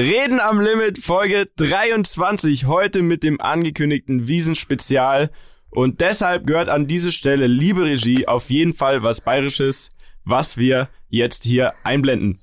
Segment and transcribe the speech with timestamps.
[0.00, 5.32] Reden am Limit Folge 23 heute mit dem angekündigten Wiesenspezial
[5.70, 9.90] und deshalb gehört an diese Stelle, liebe Regie, auf jeden Fall was Bayerisches,
[10.24, 12.38] was wir jetzt hier einblenden.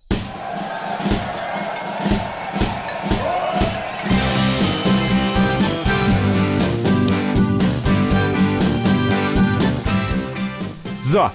[11.06, 11.32] So,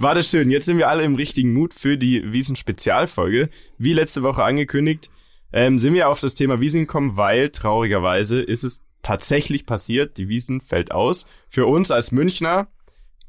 [0.00, 0.50] war das schön.
[0.50, 3.50] Jetzt sind wir alle im richtigen Mut für die Wiesen-Spezialfolge.
[3.78, 5.10] Wie letzte Woche angekündigt,
[5.54, 10.18] ähm, sind wir auf das Thema Wiesen gekommen, weil traurigerweise ist es tatsächlich passiert.
[10.18, 11.26] Die Wiesen fällt aus.
[11.48, 12.66] Für uns als Münchner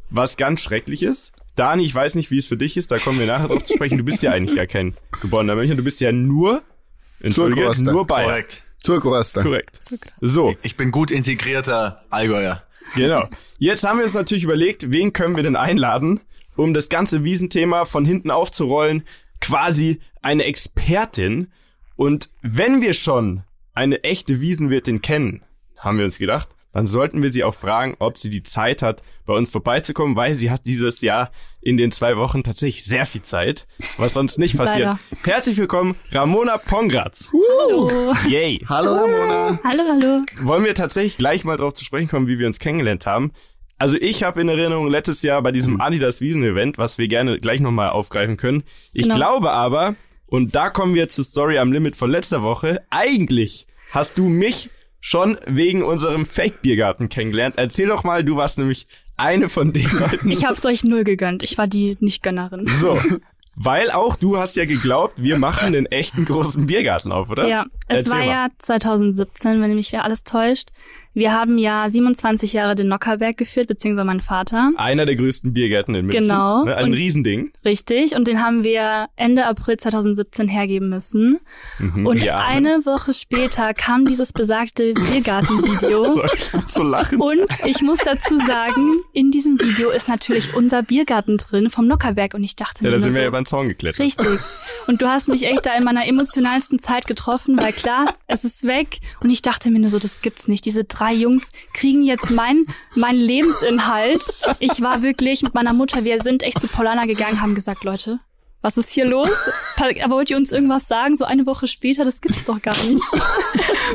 [0.10, 1.34] was ganz Schreckliches.
[1.56, 3.76] Dani, ich weiß nicht, wie es für dich ist, da kommen wir nachher drauf zu
[3.76, 4.00] sprechen.
[4.00, 6.64] Du bist ja eigentlich gar kein geborener Münchner, du bist ja nur,
[7.20, 8.26] entschuldige, nur Bayer.
[8.26, 8.64] Korrekt.
[8.80, 9.44] Zurgroster.
[9.44, 9.80] Korrekt.
[10.20, 12.64] So, Ich bin gut integrierter Allgäuer.
[12.96, 13.30] Genau.
[13.60, 16.22] Jetzt haben wir uns natürlich überlegt, wen können wir denn einladen,
[16.56, 19.04] um das ganze Wiesenthema von hinten aufzurollen.
[19.42, 21.52] Quasi eine Expertin.
[21.96, 25.44] Und wenn wir schon eine echte Wiesenwirtin kennen,
[25.78, 29.02] haben wir uns gedacht, dann sollten wir sie auch fragen, ob sie die Zeit hat,
[29.26, 33.22] bei uns vorbeizukommen, weil sie hat dieses Jahr in den zwei Wochen tatsächlich sehr viel
[33.22, 33.66] Zeit,
[33.98, 34.80] was sonst nicht passiert.
[34.80, 35.00] Leider.
[35.24, 37.32] Herzlich willkommen, Ramona Pongratz.
[37.70, 38.14] Hallo.
[38.28, 38.66] Yay.
[38.68, 39.60] Hallo Ramona.
[39.64, 40.26] Hallo, hallo.
[40.42, 43.32] wollen wir tatsächlich gleich mal drauf zu sprechen kommen, wie wir uns kennengelernt haben.
[43.78, 47.40] Also ich habe in Erinnerung letztes Jahr bei diesem Adidas Wiesen Event, was wir gerne
[47.40, 48.64] gleich nochmal aufgreifen können.
[48.94, 49.16] Ich Genau.
[49.16, 49.96] glaube aber,
[50.36, 54.70] und da kommen wir zur Story am Limit von letzter Woche, eigentlich hast du mich
[55.00, 57.56] schon wegen unserem Fake-Biergarten kennengelernt.
[57.58, 60.32] Erzähl doch mal, du warst nämlich eine von den Leuten.
[60.32, 61.44] Ich hab's euch null gegönnt.
[61.44, 62.68] Ich war die Nicht-Gönnerin.
[62.68, 63.00] So.
[63.56, 67.48] Weil auch du hast ja geglaubt, wir machen den echten großen Biergarten auf, oder?
[67.48, 68.28] Ja, es Erzähl war mal.
[68.28, 70.72] ja 2017, wenn mich ja alles täuscht.
[71.16, 74.72] Wir haben ja 27 Jahre den Nockerberg geführt, beziehungsweise mein Vater.
[74.76, 76.24] Einer der größten Biergärten in München.
[76.24, 76.66] Genau.
[76.66, 76.76] Ne?
[76.76, 77.52] Ein Und- Riesending.
[77.64, 78.16] Richtig.
[78.16, 81.40] Und den haben wir Ende April 2017 hergeben müssen.
[81.80, 82.06] Mhm.
[82.06, 82.40] Und Ja.
[82.40, 86.04] eine Woche später kam dieses besagte Biergartenvideo.
[86.16, 87.20] So, ich muss so lachen.
[87.22, 92.34] Und ich muss dazu sagen, in diesem Video ist natürlich unser Biergarten drin vom Nockerberg.
[92.34, 94.00] Und ich dachte Ja, da sind wir so, ja über den Zaun geklettert.
[94.00, 94.28] Richtig.
[94.88, 98.68] Und du hast mich echt da in meiner emotionalsten Zeit getroffen, weil klar, es ist
[98.68, 99.00] weg.
[99.22, 100.66] Und ich dachte mir nur so, das gibt's nicht.
[100.66, 104.24] Diese drei Jungs kriegen jetzt mein, mein Lebensinhalt.
[104.60, 108.20] Ich war wirklich mit meiner Mutter, wir sind echt zu Paulana gegangen, haben gesagt, Leute,
[108.62, 109.30] was ist hier los?
[109.76, 111.18] Pa- Wollt ihr uns irgendwas sagen?
[111.18, 113.04] So eine Woche später, das gibt's doch gar nicht.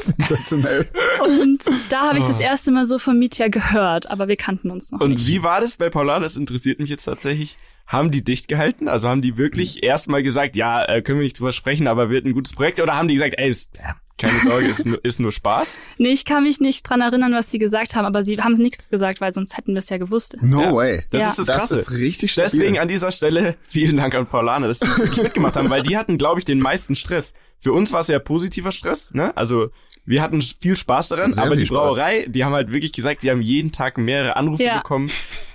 [0.01, 0.89] Sensationell.
[1.29, 4.91] Und da habe ich das erste Mal so von Mitya gehört, aber wir kannten uns
[4.93, 5.27] noch Und nicht.
[5.27, 6.21] wie war das bei Paula?
[6.21, 7.59] Das interessiert mich jetzt tatsächlich.
[7.91, 8.87] Haben die dicht gehalten?
[8.87, 12.25] Also haben die wirklich erstmal gesagt, ja, äh, können wir nicht drüber sprechen, aber wird
[12.25, 12.79] ein gutes Projekt?
[12.81, 13.71] Oder haben die gesagt, ey, ist,
[14.17, 15.77] keine Sorge, ist nur, ist nur Spaß?
[15.99, 18.91] Nee, ich kann mich nicht dran erinnern, was sie gesagt haben, aber sie haben nichts
[18.91, 20.37] gesagt, weil sonst hätten wir es ja gewusst.
[20.41, 20.73] No Ja.
[20.75, 21.03] way.
[21.11, 21.29] Das Ja.
[21.31, 21.77] ist das Das Krasse.
[21.79, 22.51] ist richtig stabil.
[22.53, 25.83] Deswegen an dieser Stelle vielen Dank an Paulane, dass die das wirklich mitgemacht haben, weil
[25.83, 27.35] die hatten, glaube ich, den meisten Stress.
[27.63, 29.37] Für uns war es ja positiver Stress, ne?
[29.37, 29.69] Also
[30.07, 31.77] wir hatten viel Spaß daran, Sehr aber die Spaß.
[31.79, 34.79] Brauerei, die haben halt wirklich gesagt, die haben jeden Tag mehrere Anrufe Ja.
[34.79, 35.11] bekommen.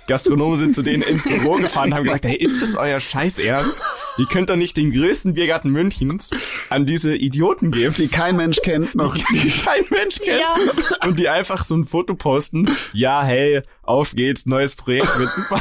[0.06, 3.82] Gastronomen sind zu denen ins Büro gefahren, haben gesagt, hey, ist das euer Scheiß Ernst?
[4.18, 6.30] Ihr könnt doch nicht den größten Biergarten Münchens
[6.70, 9.16] an diese Idioten geben, die kein Mensch kennt noch.
[9.16, 10.54] die kein Mensch kennt Ja.
[11.08, 12.70] und die einfach so ein Foto posten.
[12.92, 15.60] Ja, hey, auf geht's, neues Projekt, wird super.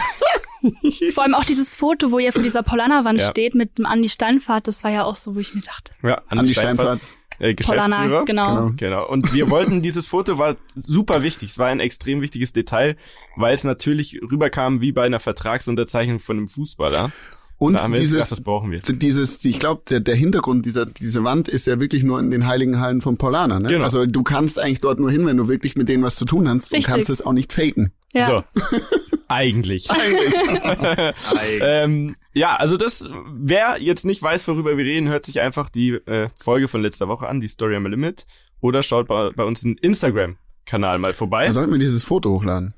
[1.14, 3.30] Vor allem auch dieses Foto, wo ihr vor dieser Paulaner-Wand Ja.
[3.30, 5.94] steht mit dem Andi Steinfahrt, das war ja auch so, wo ich mir dachte.
[6.04, 7.02] Ja, An die Steinfahrt.
[7.40, 7.90] äh, Geschäftsführer.
[7.90, 8.56] Paulaner, genau.
[8.56, 8.72] Genau.
[8.78, 9.08] Genau.
[9.10, 11.52] Und wir wollten, dieses Foto war super wichtig.
[11.52, 12.96] Es war ein extrem wichtiges Detail,
[13.36, 17.12] weil es natürlich rüberkam wie bei einer Vertragsunterzeichnung von einem Fußballer.
[17.58, 18.80] Und da dieses, gedacht, das brauchen wir.
[18.82, 22.48] dieses, ich glaube, der, der Hintergrund dieser diese Wand ist ja wirklich nur in den
[22.48, 23.62] heiligen Hallen von Paulaner.
[23.62, 23.70] Ne?
[23.70, 23.86] Genau.
[23.86, 26.50] Also du kannst eigentlich dort nur hin, wenn du wirklich mit denen was zu tun
[26.50, 26.72] hast.
[26.72, 26.94] Du Richtig.
[26.94, 27.94] kannst es auch nicht faken.
[28.14, 28.28] Ja.
[28.28, 28.44] So.
[29.28, 29.88] Eigentlich.
[31.62, 35.92] ähm, ja, also das, wer jetzt nicht weiß, worüber wir reden, hört sich einfach die
[35.92, 38.26] äh, Folge von letzter Woche an, die Story am Limit,
[38.62, 41.48] oder schaut bei, bei uns im Instagram-Kanal mal vorbei.
[41.48, 42.74] Da sollten wir dieses Foto hochladen.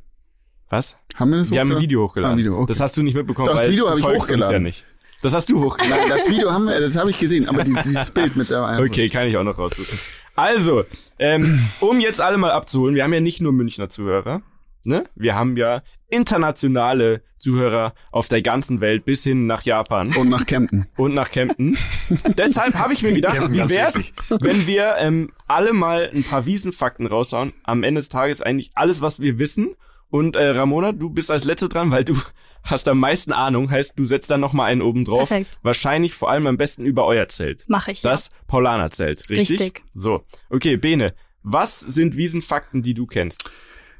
[0.70, 0.98] Was?
[1.16, 1.82] Haben wir das Wir haben ein?
[1.82, 2.36] Video hochgeladen.
[2.36, 2.66] Ah, Video, okay.
[2.68, 4.54] Das hast du nicht mitbekommen, das weil Video habe ich hochgeladen.
[4.54, 4.86] Ja nicht.
[5.22, 6.08] Das hast du hochgeladen.
[6.08, 8.80] Nein, das Video haben wir, das habe ich gesehen, aber die, dieses Bild mit der
[8.80, 9.98] Okay, kann ich auch noch raussuchen.
[10.36, 10.84] Also,
[11.18, 14.44] ähm, um jetzt alle mal abzuholen, wir haben ja nicht nur Münchner Zuhörer,
[14.86, 15.06] ne?
[15.16, 20.46] Wir haben ja internationale Zuhörer auf der ganzen Welt bis hin nach Japan Und nach
[20.46, 20.88] Kempten.
[20.98, 21.78] und nach Kempten.
[22.38, 26.46] Deshalb habe ich mir gedacht, Kempten, wie wär's, wenn wir ähm, alle mal ein paar
[26.46, 27.54] Wiesenfakten raushauen.
[27.64, 29.76] Am Ende des Tages eigentlich alles, was wir wissen.
[30.10, 32.16] Und äh, Ramona, du bist als Letzte dran, weil du
[32.64, 33.70] hast am meisten Ahnung.
[33.70, 35.30] Heißt, du setzt da noch mal einen oben drauf.
[35.30, 35.60] Perfekt.
[35.62, 37.66] Wahrscheinlich vor allem am besten über euer Zelt.
[37.68, 38.02] Mache ich.
[38.02, 39.60] Das Paulaner-Zelt, richtig?
[39.60, 39.84] Richtig.
[39.94, 41.14] So, okay, Bene,
[41.44, 43.50] was sind Wiesenfakten, die du kennst?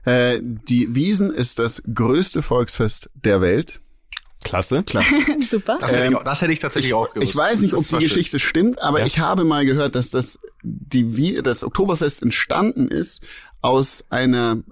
[0.08, 3.82] Äh, die Wiesen ist das größte Volksfest der Welt.
[4.44, 4.84] Klasse.
[4.84, 5.08] Klasse.
[5.50, 5.78] Super.
[5.80, 7.30] Das, hätte Ähm, ich, auch- das hätte ich tatsächlich auch gewusst.
[7.30, 8.10] Ich weiß nicht, Das ob die war schön.
[8.10, 9.06] Geschichte stimmt, aber Ja.
[9.06, 13.22] ich habe mal gehört, dass das, die, wie, das Oktoberfest entstanden ist
[13.62, 14.64] aus einer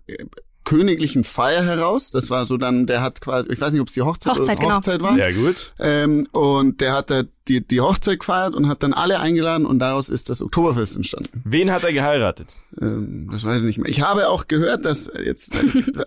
[0.65, 2.12] königlichen Feier heraus.
[2.12, 4.57] Das war so dann, der hat quasi, ich weiß nicht, ob es die Hochzeit, Hochzeit,
[4.57, 4.75] oder genau.
[4.75, 5.15] Hochzeit war.
[5.15, 5.73] Sehr gut.
[5.79, 9.79] Ähm, und der hat da die, die Hochzeit gefeiert und hat dann alle eingeladen und
[9.79, 11.41] daraus ist das Oktoberfest entstanden.
[11.45, 12.57] Wen hat er geheiratet?
[12.81, 13.89] Ähm, das weiß ich nicht mehr.
[13.89, 15.53] Ich habe auch gehört, dass jetzt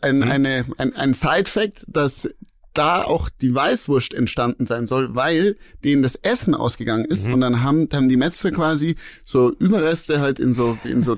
[0.02, 2.28] ein, eine, ein, ein Side-Fact, dass
[2.78, 7.62] da auch die Weißwurst entstanden sein soll, weil denen das Essen ausgegangen ist und dann
[7.62, 11.16] haben, haben die Metzger quasi so Überreste halt in so in so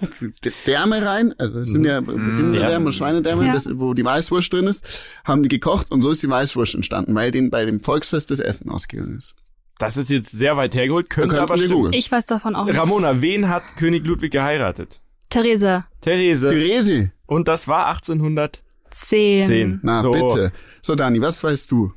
[0.66, 3.52] Därme rein, also es sind ja Rinderdärme und Schweinedärme, Ja.
[3.52, 7.14] das, wo die Weißwurst drin ist, haben die gekocht und so ist die Weißwurst entstanden,
[7.14, 9.34] weil denen bei dem Volksfest das Essen ausgegangen ist.
[9.78, 11.92] Das ist jetzt sehr weit hergeholt, könnte aber stimmen.
[11.92, 12.78] Ich weiß davon auch nichts.
[12.80, 15.00] Ramona, wen hat König Ludwig geheiratet?
[15.30, 15.86] Theresa.
[16.00, 16.48] Therese.
[16.48, 18.60] Therese, Und das war 1810.
[18.90, 19.80] Zehn.
[19.82, 20.10] na So.
[20.10, 20.52] bitte.
[20.82, 21.92] So Dani, was weißt du?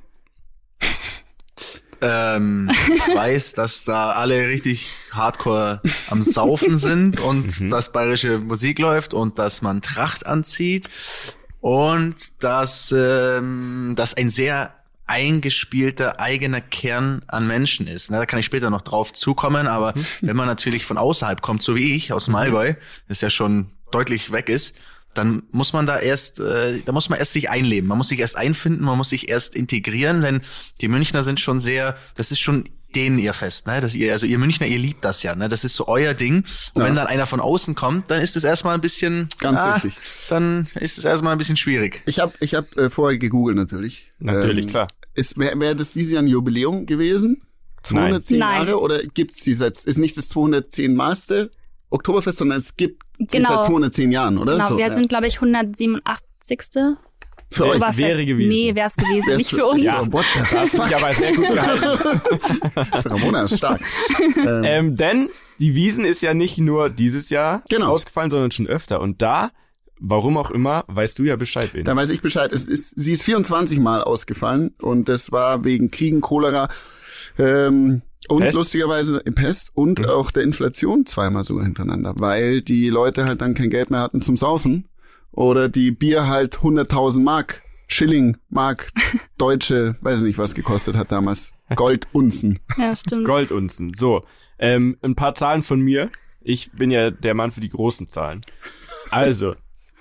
[2.01, 8.79] Ähm, ich weiß, dass da alle richtig hardcore am Saufen sind und dass bayerische Musik
[8.79, 10.89] läuft und dass man Tracht anzieht
[11.61, 14.73] und dass ähm, das ein sehr
[15.05, 18.11] eingespielter eigener Kern an Menschen ist.
[18.11, 21.61] Ne, Da kann ich später noch drauf zukommen, aber wenn man natürlich von außerhalb kommt,
[21.61, 22.73] so wie ich, aus dem Allgäu,
[23.07, 24.75] das ja schon deutlich weg ist,
[25.13, 27.87] dann muss man da erst, äh, da muss man erst sich einleben.
[27.87, 30.41] Man muss sich erst einfinden, man muss sich erst integrieren, denn
[30.81, 33.81] die Münchner sind schon sehr, das ist schon denen ihr Fest, ne?
[33.81, 35.49] Das ihr, also ihr Münchner, ihr liebt das ja, ne?
[35.49, 36.43] Das ist so euer Ding.
[36.75, 36.87] Und Ja.
[36.87, 39.95] wenn dann einer von außen kommt, dann ist es erstmal ein bisschen, Ganz ah, richtig.
[40.29, 42.03] Dann ist es erstmal ein bisschen schwierig.
[42.05, 44.11] Ich habe ich hab, äh, vorher gegoogelt natürlich.
[44.19, 44.87] Natürlich, Ähm, klar.
[45.15, 47.41] Ist wäre wär das dieses Jahr ein Jubiläum gewesen?
[47.83, 48.55] 210 Nein.
[48.67, 51.51] Jahre oder gibt's die seit ist nicht das 210 Maste
[51.89, 53.49] Oktoberfest, sondern es gibt Genau.
[53.55, 54.53] seit 210 Jahren, oder?
[54.53, 54.93] Genau, So, wir ja.
[54.93, 56.59] sind, glaube ich, 187.
[57.51, 57.67] für euch.
[57.69, 57.97] Oktoberfest.
[57.99, 58.49] wäre gewesen.
[58.49, 59.27] Nee, wär's gewesen.
[59.27, 59.83] Wär's nicht für uns.
[59.83, 60.01] Ja.
[60.11, 62.21] What the du dich aber sehr gut gehalten.
[63.03, 63.81] Für Ramona ist stark.
[64.37, 65.29] ähm, ähm, denn
[65.59, 67.91] die Wiesen ist ja nicht nur dieses Jahr Genau.
[67.91, 68.99] ausgefallen, sondern schon öfter.
[69.01, 69.51] Und da,
[69.99, 71.69] warum auch immer, weißt du ja Bescheid.
[71.73, 71.85] Wen.
[71.85, 72.51] da weiß ich Bescheid.
[72.51, 76.69] Es ist, sie ist 24 Mal ausgefallen und das war wegen Kriegen, Cholera
[77.37, 78.55] ähm, und Pest?
[78.55, 80.05] lustigerweise Pest und Mhm.
[80.05, 84.21] auch der Inflation zweimal sogar hintereinander, weil die Leute halt dann kein Geld mehr hatten
[84.21, 84.87] zum Saufen
[85.31, 88.89] oder die Bier halt 100.000 Mark, Schilling, Mark,
[89.37, 91.51] Deutsche, weiß nicht was gekostet hat damals.
[91.75, 92.59] Goldunzen.
[92.77, 93.25] Ja, stimmt.
[93.25, 93.93] Goldunzen.
[93.93, 94.23] So,
[94.59, 96.09] ähm, ein paar Zahlen von mir.
[96.41, 98.41] Ich bin ja der Mann für die großen Zahlen.
[99.09, 99.55] Also,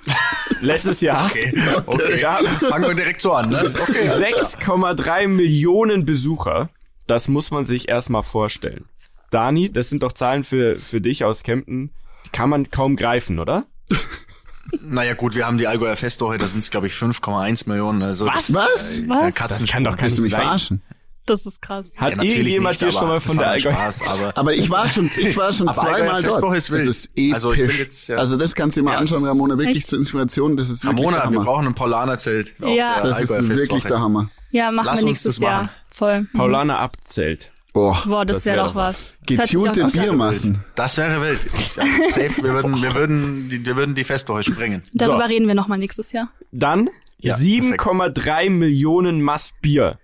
[0.60, 1.54] letztes Jahr Okay,
[1.86, 2.20] okay.
[2.20, 2.32] Ja.
[2.68, 3.50] Fangen wir direkt so an.
[3.50, 3.58] Ne?
[3.88, 4.08] Okay.
[4.10, 6.70] 6,3 Millionen Besucher.
[7.06, 8.86] Das muss man sich erstmal vorstellen.
[9.30, 11.90] Dani, das sind doch Zahlen für, für dich aus Kempten.
[12.26, 13.64] Die kann man kaum greifen, oder?
[14.80, 18.00] Naja gut, wir haben die Allgäuer Festwoche, da sind es glaube ich 5,1 Millionen.
[18.02, 18.46] Also Was?
[18.46, 18.98] Das, Was?
[18.98, 19.34] Äh, ist Was?
[19.34, 20.82] Das kann doch Kannst du mich verarschen?
[21.26, 21.92] Das ist krass.
[21.98, 23.72] Hat Ja, irgendjemand nicht, hier schon aber mal von das der Allgäu...
[23.72, 26.56] Spaß, aber Aber ich war schon, ich war schon zweimal dort.
[26.56, 26.86] Ist Das wild.
[26.88, 27.34] ist episch.
[27.34, 29.58] Also ich bin jetzt, ja- also das kannst du dir mal Ja, anschauen, das Ramona,
[29.58, 30.56] wirklich echt- zur Inspiration.
[30.56, 33.02] Das ist wirklich Ramona, der wir brauchen ein Paulaner-Zelt auf Ja.
[33.02, 34.30] der Das ist wirklich der Hammer.
[34.50, 35.70] Ja, machen Lass wir nächstes das machen.
[35.92, 36.26] Voll.
[36.34, 37.52] Paulaner Abzelt.
[37.74, 39.14] Boah, Boah, das, Das wäre wär doch was.
[39.26, 39.86] Das getunte.
[39.86, 40.62] Biermassen.
[40.74, 41.40] Das wäre wild.
[41.54, 44.82] Ich sag, safe, wir würden, wir würden, die- wir würden die Festwoche sprengen.
[44.92, 45.32] Darüber So.
[45.32, 46.28] reden wir nochmal nächstes Jahr.
[46.50, 49.98] Dann Ja, 7,3 Millionen Mast Bier.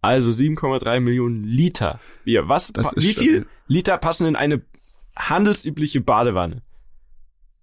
[0.00, 2.48] Also 7,3 Millionen Liter Bier.
[2.48, 2.72] Was?
[2.72, 3.30] Das wie stabil.
[3.30, 4.62] viel Liter passen in eine
[5.18, 6.62] handelsübliche Badewanne?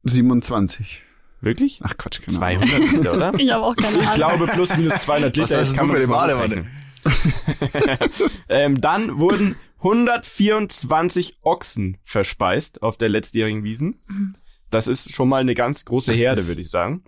[0.03, 1.01] 27.
[1.41, 1.79] Wirklich?
[1.83, 2.67] Ach Quatsch, keine Ahnung.
[2.67, 3.33] 200 Liter, oder?
[3.39, 4.15] Ich habe auch keine Ich Ahnung.
[4.15, 5.59] glaube plus minus 200 Was Liter.
[5.59, 6.65] heißt das kann man für die mal Badewanne?
[8.49, 14.35] ähm, dann wurden 124 Ochsen verspeist auf der letztjährigen Wiesen.
[14.69, 17.03] Das ist schon mal eine ganz große Das Herde, würde ich sagen.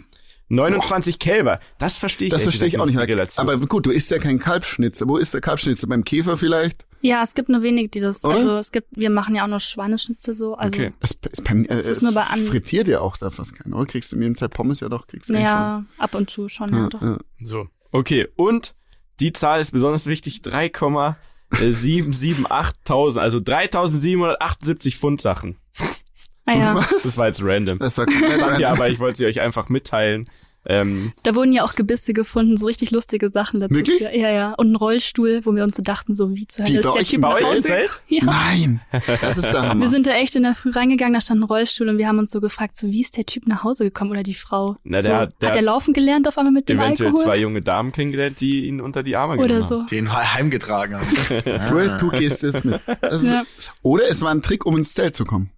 [0.50, 1.60] 29 Kälber.
[1.80, 3.08] Das verstehe ich Das verstehe ich auch nicht mehr.
[3.08, 3.48] Relation.
[3.50, 5.10] Aber gut, du isst ja kein Kalbschnitzel.
[5.10, 5.90] Wo ist der Kalbschnitzel?
[5.90, 6.86] Beim Käfer vielleicht?
[7.02, 8.24] Ja, es gibt nur wenig, die das.
[8.24, 8.36] Oder?
[8.36, 10.54] Also es gibt, wir machen ja auch nur Schweineschnitzel so.
[10.56, 10.94] Also Okay.
[11.00, 13.76] Das ist, beim, äh, Das ist nur bei an- frittiert ja auch da fast keiner,
[13.78, 13.86] oder?
[13.88, 16.70] Kriegst du in jedem Zeit Pommes ja doch, kriegst du ja, ab und zu schon.
[16.70, 16.78] schon.
[16.78, 17.02] Ja, Ja, doch.
[17.02, 17.18] ja.
[17.42, 18.28] So, okay.
[18.36, 18.76] Und
[19.20, 25.58] die Zahl ist besonders wichtig, 3,778.000, also 3.778 Pfund Sachen.
[26.46, 26.76] Ah, ja.
[26.76, 27.04] Was?
[27.04, 27.80] Das war jetzt random.
[27.80, 30.30] Das war komplett Stand aber ich wollte sie euch einfach mitteilen.
[30.68, 33.74] Ähm, Da wurden ja auch Gebisse gefunden, so richtig lustige Sachen dazu.
[33.76, 34.00] Wirklich?
[34.00, 34.54] Ja, ja, ja.
[34.54, 37.04] Und ein Rollstuhl, wo wir uns so dachten, so wie zur Wie Hölle ist der
[37.04, 37.62] Typ bei euch.
[37.62, 38.02] Zelt?
[38.08, 38.24] Ja.
[38.26, 38.82] Nein,
[39.22, 39.82] das ist der Hammer.
[39.82, 42.20] Wir sind da echt in der Früh reingegangen, da stand ein Rollstuhl und wir haben
[42.20, 44.78] uns so gefragt, so wie ist der Typ nach Hause gekommen oder die Frau?
[44.84, 47.26] Na, so, der hat- der hat er laufen gelernt auf einmal mit dem eventuell Alkohol?
[47.26, 49.80] zwei junge Damen kennengelernt, die ihn unter die Arme oder genommen so.
[49.80, 49.88] haben.
[49.88, 51.08] Den heimgetragen haben.
[52.00, 52.82] du, du gehst es mit.
[53.02, 53.44] Das ist, Ja.
[53.84, 55.52] Oder es war ein Trick, um ins Zelt zu kommen.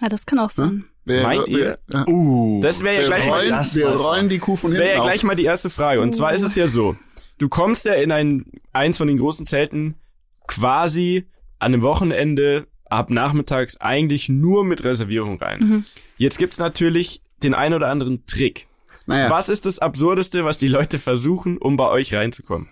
[0.00, 0.84] Ah, das kann auch sein.
[1.10, 2.08] Wir, Meint wir, ihr?
[2.08, 2.60] Uh.
[2.62, 4.86] Das wäre ja wir, gleich mal, rollen, das wir rollen die Kuh von das wär
[4.86, 5.08] hinten ja auf.
[5.08, 6.00] gleich mal die erste Frage.
[6.00, 6.96] Und zwar ist es ja so.
[7.38, 9.96] du kommst ja in ein, eins von den großen Zelten
[10.46, 11.26] quasi
[11.58, 15.60] an einem Wochenende ab nachmittags eigentlich nur mit Reservierung rein.
[15.60, 15.84] Mhm.
[16.16, 18.66] Jetzt gibt's natürlich den ein oder anderen Trick.
[19.06, 22.68] Naja, Was ist das Absurdeste, was die Leute versuchen, um bei euch reinzukommen?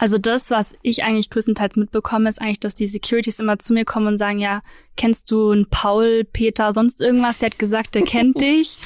[0.00, 3.84] Also das, was ich eigentlich größtenteils mitbekomme, ist eigentlich, dass die Securities immer zu mir
[3.84, 4.62] kommen und sagen, ja,
[4.96, 7.36] kennst du einen Paul, Peter, sonst irgendwas?
[7.36, 8.78] Der hat gesagt, der kennt dich.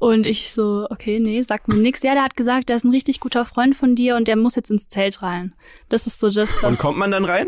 [0.00, 2.02] Und ich so, okay, nee, sagt mir nix.
[2.02, 4.56] Ja, der hat gesagt, der ist ein richtig guter Freund von dir und der muss
[4.56, 5.54] jetzt ins Zelt rein.
[5.88, 6.64] Das ist so das, was...
[6.64, 7.46] Und kommt man dann rein?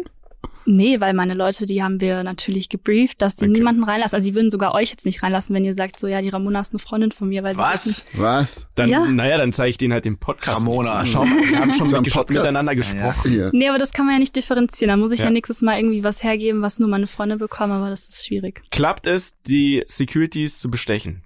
[0.70, 3.52] Nee, weil meine Leute, die haben wir natürlich gebrieft, dass die Okay.
[3.54, 4.16] niemanden reinlassen.
[4.16, 6.60] Also sie würden sogar euch jetzt nicht reinlassen, wenn ihr sagt, so ja, die Ramona
[6.60, 8.20] ist eine Freundin von mir, weil sie wissen, Was?
[8.20, 8.68] was?
[8.74, 9.06] Dann, Ja.
[9.06, 10.58] naja, dann zeige ich denen halt den Podcast.
[10.58, 11.06] Ramona.
[11.06, 13.30] Schau mal, wir haben schon mit, miteinander Ja, gesprochen.
[13.30, 13.48] Hier.
[13.54, 14.90] Nee, aber das kann man ja nicht differenzieren.
[14.90, 15.30] Da muss ich ja, Ja.
[15.30, 18.60] nächstes Mal irgendwie was hergeben, was nur meine Freunde bekommen, aber das ist schwierig.
[18.70, 21.22] Klappt es, die Securities zu bestechen?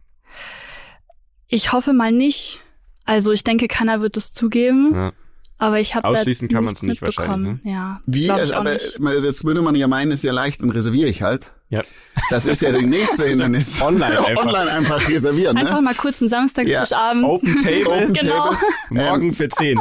[1.49, 2.61] Ich hoffe mal nicht.
[3.05, 5.13] Also ich denke, keiner wird das zugeben, Ja.
[5.63, 7.75] Aber ich habe Ausschließen kann man's nichts nicht wahrscheinlich, mitbekommen.
[7.77, 8.99] Ja, Wie, also, aber nicht.
[8.99, 11.53] man- jetzt würde man ja meinen, ist ja leicht, dann reserviere ich halt.
[11.71, 11.83] Ja.
[12.31, 13.81] Das ist ja die nächste Hindernis.
[13.81, 14.45] Online einfach.
[14.47, 15.83] Online einfach reservieren, Einfach ne?
[15.83, 17.29] mal kurz einen Samstagstisch abends.
[17.29, 18.51] Open Table, Open Genau.
[18.51, 18.59] Table.
[18.91, 19.81] morgen für 10.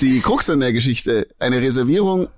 [0.00, 2.28] Die Krux an der Geschichte, eine Reservierung,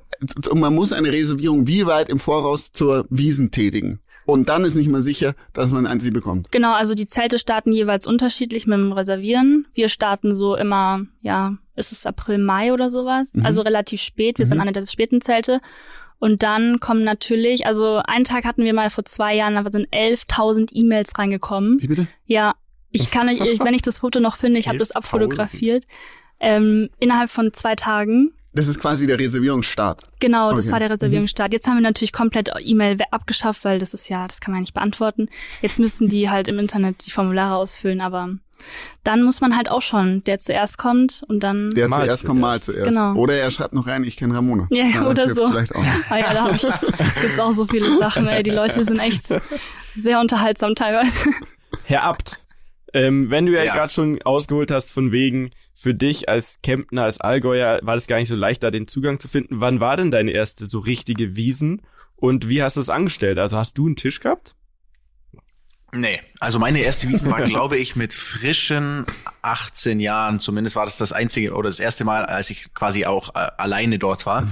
[0.51, 4.01] und man muss eine Reservierung wie weit im Voraus zur Wiesen tätigen.
[4.31, 6.51] Und dann ist nicht mal sicher, dass man sie bekommt.
[6.53, 9.67] Genau, also die Zelte starten jeweils unterschiedlich mit dem Reservieren.
[9.75, 13.45] Wir starten so immer, ja, ist es April, Mai oder sowas, Mhm.
[13.47, 14.39] also relativ spät.
[14.39, 15.61] Wir sind eine der späten Zelte.
[16.19, 19.89] Und dann kommen natürlich, also einen Tag hatten wir mal vor zwei Jahren, da sind
[19.91, 21.81] 11.000 E-Mails reingekommen.
[21.81, 22.07] Wie bitte?
[22.27, 22.55] Ja,
[22.91, 24.97] ich kann ich- wenn ich das Foto noch finde, ich habe das 11.000.
[24.97, 25.85] abfotografiert.
[26.41, 28.33] Ähm, innerhalb von zwei Tagen.
[28.53, 30.03] Das ist quasi der Reservierungsstart.
[30.19, 30.73] Genau, das Okay.
[30.73, 31.53] war der Reservierungsstart.
[31.53, 34.63] Jetzt haben wir natürlich komplett E-Mail abgeschafft, weil das ist ja, das kann man ja
[34.63, 35.29] nicht beantworten.
[35.63, 38.31] Jetzt müssen die halt im Internet die Formulare ausfüllen, aber
[39.05, 41.71] dann muss man halt auch schon, der zuerst kommt und dann.
[41.71, 42.89] Der Mal zuerst kommt mal zuerst.
[42.91, 43.15] Genau.
[43.15, 44.67] Oder er schreibt noch rein, ich kenne Ramona.
[44.71, 45.49] Ja, das oder so.
[45.49, 45.85] Vielleicht auch.
[46.11, 46.63] Ah ja, da hab ich,
[47.23, 48.43] gibt's auch so viele Sachen, ey.
[48.43, 49.27] Die Leute sind echt
[49.95, 51.31] sehr unterhaltsam teilweise.
[51.85, 52.41] Herr Abt,
[52.93, 53.75] ähm, wenn du ja, Ja.
[53.75, 58.19] gerade schon ausgeholt hast von wegen, für dich als Kempner, als Allgäuer, war das gar
[58.19, 59.61] nicht so leicht, da den Zugang zu finden.
[59.61, 61.83] Wann war denn deine erste so richtige Wiesen?
[62.17, 63.39] Und wie hast du es angestellt?
[63.39, 64.55] Also hast du einen Tisch gehabt?
[65.93, 69.05] Nee, also meine erste Wiesen war, glaube ich, mit frischen
[69.43, 70.39] 18 Jahren.
[70.39, 73.99] Zumindest war das das einzige oder das erste Mal, als ich quasi auch äh, alleine
[73.99, 74.49] dort war.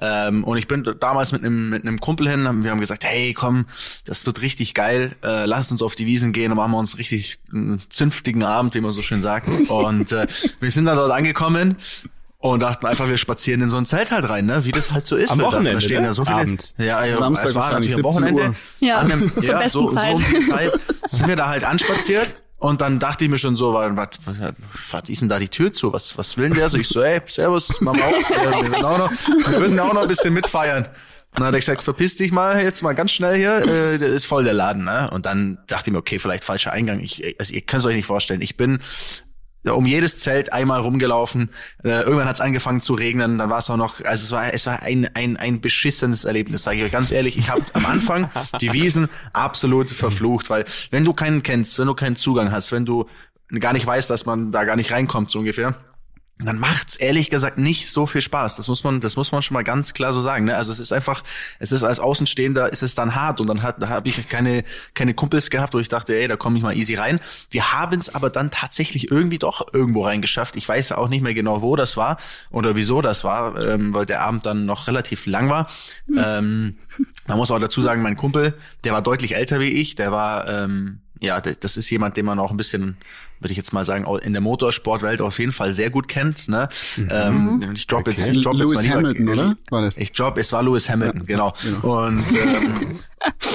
[0.00, 2.48] Ähm, und ich bin damals mit einem mit einem Kumpel hin.
[2.48, 3.66] Haben, wir haben gesagt, hey, komm,
[4.04, 5.16] das wird richtig geil.
[5.22, 8.74] Äh, lass uns auf die Wiesen gehen und machen wir uns richtig einen zünftigen Abend,
[8.74, 9.48] wie man so schön sagt.
[9.70, 10.26] Und äh,
[10.58, 11.76] wir sind dann dort angekommen.
[12.42, 14.64] Und dachten einfach, wir spazieren in so ein Zelt halt rein, ne?
[14.64, 15.30] Wie das halt so ist.
[15.30, 16.06] Am Wochenende, Da stehen ne?
[16.06, 16.38] ja so viele.
[16.38, 16.74] Abends.
[16.78, 18.12] Ja, ja, Samstag es war natürlich am 17 Uhr.
[18.12, 18.52] Wochenende.
[18.80, 20.14] Ja, An einem, zur ja, besten so, so Zeit.
[20.14, 23.74] um die Zeit sind wir da halt anspaziert und dann dachte ich mir schon so,
[23.74, 24.36] was, was,
[24.90, 25.92] was ist denn da die Tür zu?
[25.92, 26.70] Was, was will denn der?
[26.70, 29.92] So ich so, ey, servus, mach mal auf, wir, würden auch noch, wir würden auch
[29.92, 30.84] noch ein bisschen mitfeiern.
[31.32, 34.08] Und dann hat er gesagt, verpiss dich mal jetzt mal ganz schnell hier, äh, das
[34.08, 35.10] ist voll der Laden, ne?
[35.10, 37.00] Und dann dachte ich mir, okay, vielleicht falscher Eingang.
[37.00, 38.40] Ich, also ihr könnt es euch nicht vorstellen.
[38.40, 38.80] Ich bin
[39.64, 41.50] um jedes Zelt einmal rumgelaufen.
[41.84, 44.52] Äh, irgendwann hat es angefangen zu regnen, dann war es auch noch, also es war
[44.54, 47.36] es war ein ein ein beschissenes Erlebnis, sage ich euch ganz ehrlich.
[47.36, 51.94] Ich habe am Anfang die Wiesen absolut verflucht, weil wenn du keinen kennst, wenn du
[51.94, 53.06] keinen Zugang hast, wenn du
[53.58, 55.74] gar nicht weißt, dass man da gar nicht reinkommt so ungefähr,
[56.46, 58.56] dann macht's ehrlich gesagt nicht so viel Spaß.
[58.56, 60.46] Das muss man, das muss man schon mal ganz klar so sagen.
[60.46, 60.56] Ne?
[60.56, 61.22] Also es ist einfach,
[61.58, 64.64] es ist als Außenstehender ist es dann hart und dann hat, da habe ich keine
[64.94, 67.20] keine Kumpels gehabt, wo ich dachte, ey, da komme ich mal easy rein.
[67.52, 70.56] Die haben es aber dann tatsächlich irgendwie doch irgendwo reingeschafft.
[70.56, 72.18] Ich weiß auch nicht mehr genau, wo das war
[72.50, 75.68] oder wieso das war, ähm, weil der Abend dann noch relativ lang war.
[76.16, 76.76] Ähm,
[77.26, 78.54] man muss auch dazu sagen, mein Kumpel,
[78.84, 82.38] der war deutlich älter wie ich, der war ähm, ja, das ist jemand, den man
[82.38, 82.96] auch ein bisschen,
[83.40, 86.48] würde ich jetzt mal sagen, auch in der Motorsportwelt auf jeden Fall sehr gut kennt.
[86.48, 86.68] Ne?
[87.10, 89.56] Ähm, ich drop jetzt, ich drop jetzt Lewis mal lieber- Hamilton, oder?
[89.70, 89.96] War das?
[89.96, 91.54] Ich drop, es war Lewis Hamilton, genau.
[91.82, 92.96] Und ähm,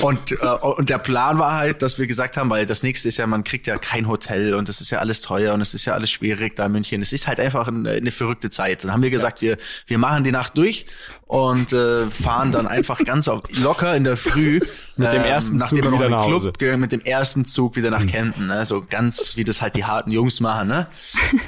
[0.02, 3.18] und äh, und der Plan war halt, dass wir gesagt haben, weil das nächste ist
[3.18, 5.86] ja, man kriegt ja kein Hotel und das ist ja alles teuer und es ist
[5.86, 7.02] ja alles schwierig da in München.
[7.02, 8.84] Es ist halt einfach eine, eine verrückte Zeit.
[8.84, 10.86] Dann haben wir gesagt, wir wir machen die Nacht durch
[11.26, 14.60] und äh, fahren dann einfach ganz auf, locker in der Früh
[14.98, 16.78] Mit dem ersten nachdem Zug wir noch wieder in den nach Club Hause.
[16.78, 18.66] mit dem ersten Zug wieder nach Kempten, ne?
[18.66, 20.68] so ganz wie das halt die harten Jungs machen.
[20.68, 20.88] Ne?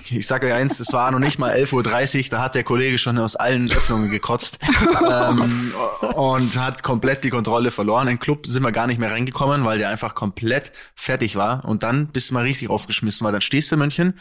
[0.10, 2.98] Ich sag euch eins, es war noch nicht mal 11.30 Uhr, da hat der Kollege
[2.98, 4.60] schon aus allen Öffnungen gekotzt
[5.10, 5.74] ähm,
[6.16, 8.08] und hat komplett die Kontrolle verloren.
[8.08, 11.66] In den Club sind wir gar nicht mehr reingekommen, weil der einfach komplett fertig war
[11.66, 14.14] und dann bist du mal richtig aufgeschmissen, weil dann stehst du in München,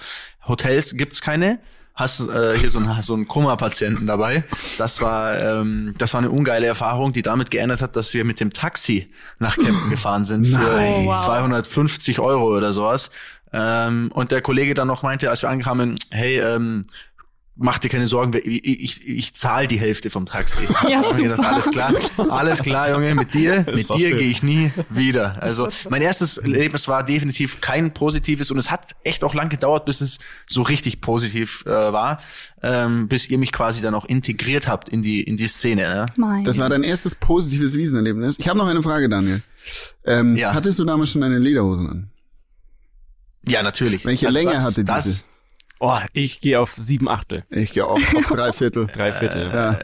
[0.47, 1.59] Hotels gibt's keine,
[1.97, 4.45] hast äh, hier so einen, so einen Koma-Patienten dabei.
[4.77, 8.39] Das war, ähm, das war eine ungeile Erfahrung, die damit geändert hat, dass wir mit
[8.39, 9.09] dem Taxi
[9.39, 10.77] nach Kempten gefahren sind für.
[10.77, 11.25] Oh, wow.
[11.25, 13.11] 250 Euro oder sowas.
[13.53, 16.85] Ähm, und der Kollege dann noch meinte, als wir ankamen, hey, ähm,
[17.59, 20.67] mach dir keine Sorgen, ich, ich, ich zahle die Hälfte vom Taxi.
[20.89, 21.49] Ja, ich gedacht, super.
[21.53, 21.95] alles klar,
[22.29, 25.43] alles klar, Junge, mit dir, mit dir gehe ich nie wieder.
[25.43, 29.87] Also mein erstes Erlebnis war definitiv kein positives und es hat echt auch lang gedauert,
[29.87, 32.21] bis es so richtig positiv äh, war,
[32.63, 35.83] ähm, bis ihr mich quasi dann auch integriert habt in die in die Szene.
[35.83, 36.07] Ne?
[36.17, 36.45] Mein.
[36.45, 38.39] Das war dein erstes positives Wiesenerlebnis.
[38.39, 39.41] Ich habe noch eine Frage, Daniel.
[40.05, 40.53] Ähm, Ja.
[40.53, 42.11] Hattest du damals schon deine Lederhosen an?
[43.49, 44.05] Ja, natürlich.
[44.05, 45.21] Welche Also Länge das- hatte das, diese?
[45.79, 47.45] Oh, ich gehe auf sieben Achtel.
[47.51, 48.87] Ich gehe auf, auf drei Viertel.
[48.95, 49.51] Drei Viertel.
[49.53, 49.79] Ja.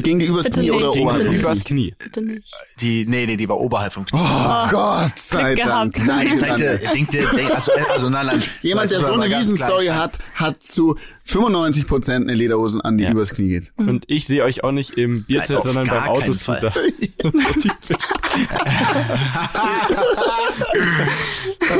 [0.00, 1.90] Ging die übers Knie oder oberhalb vom übers Knie?
[1.90, 1.94] Knie.
[1.98, 2.52] Bitte nicht.
[2.80, 4.20] Die, nee, nee, die war oberhalb vom Knie.
[4.22, 5.96] Oh, Gott sei Dank.
[6.06, 6.80] Nein, Zeigt Daniel.
[6.82, 8.42] ihr, denkt ihr, denkt, also, also nein, nein.
[8.62, 9.94] Jemand, Das der so eine sagen.
[9.94, 10.96] hat, hat zu
[11.26, 13.10] 95 Prozent eine Lederhosen an, die Ja.
[13.10, 13.72] übers Knie geht.
[13.76, 16.72] Und ich sehe euch auch nicht im Bierzelt, sondern beim Autoscooter.
[17.22, 18.06] so typisch.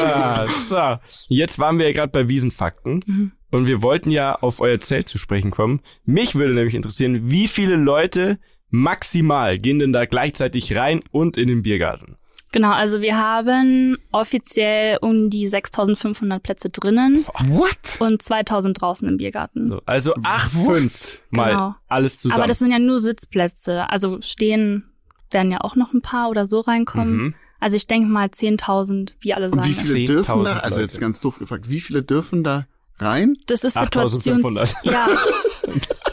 [0.01, 0.99] ah, so,
[1.29, 5.19] jetzt waren wir ja gerade bei Wiesenfakten und wir wollten ja auf euer Zelt zu
[5.19, 5.81] sprechen kommen.
[6.05, 8.39] Mich würde nämlich interessieren, wie viele Leute
[8.71, 12.17] maximal gehen denn da gleichzeitig rein und in den Biergarten?
[12.53, 17.97] Genau, also wir haben offiziell um die 6500 Plätze drinnen What?
[17.99, 19.69] und 2000 draußen im Biergarten.
[19.69, 21.75] So, also acht, fünf mal Genau.
[21.89, 22.41] alles zusammen.
[22.41, 23.91] Aber das sind ja nur Sitzplätze.
[23.91, 24.85] Also stehen
[25.31, 27.17] werden ja auch noch ein paar oder so reinkommen.
[27.17, 27.35] Mhm.
[27.59, 29.69] Also ich denke mal 10.000, wie alle Und sagen.
[29.69, 32.67] wie viele 10.000 dürfen da, also jetzt ganz doof gefragt, wie viele dürfen da
[32.99, 33.37] rein?
[33.47, 34.27] Das ist Situations...
[34.27, 34.75] 8.500.
[34.85, 35.07] Ja.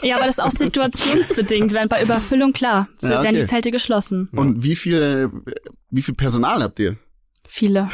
[0.02, 1.72] ja, aber das ist auch situationsbedingt.
[1.72, 3.40] Wenn bei Überfüllung, klar, so Ja, werden okay.
[3.42, 4.28] die Zelte geschlossen.
[4.32, 5.30] Und wie viele,
[5.90, 6.96] wie viel Personal habt ihr?
[7.46, 7.88] Viele.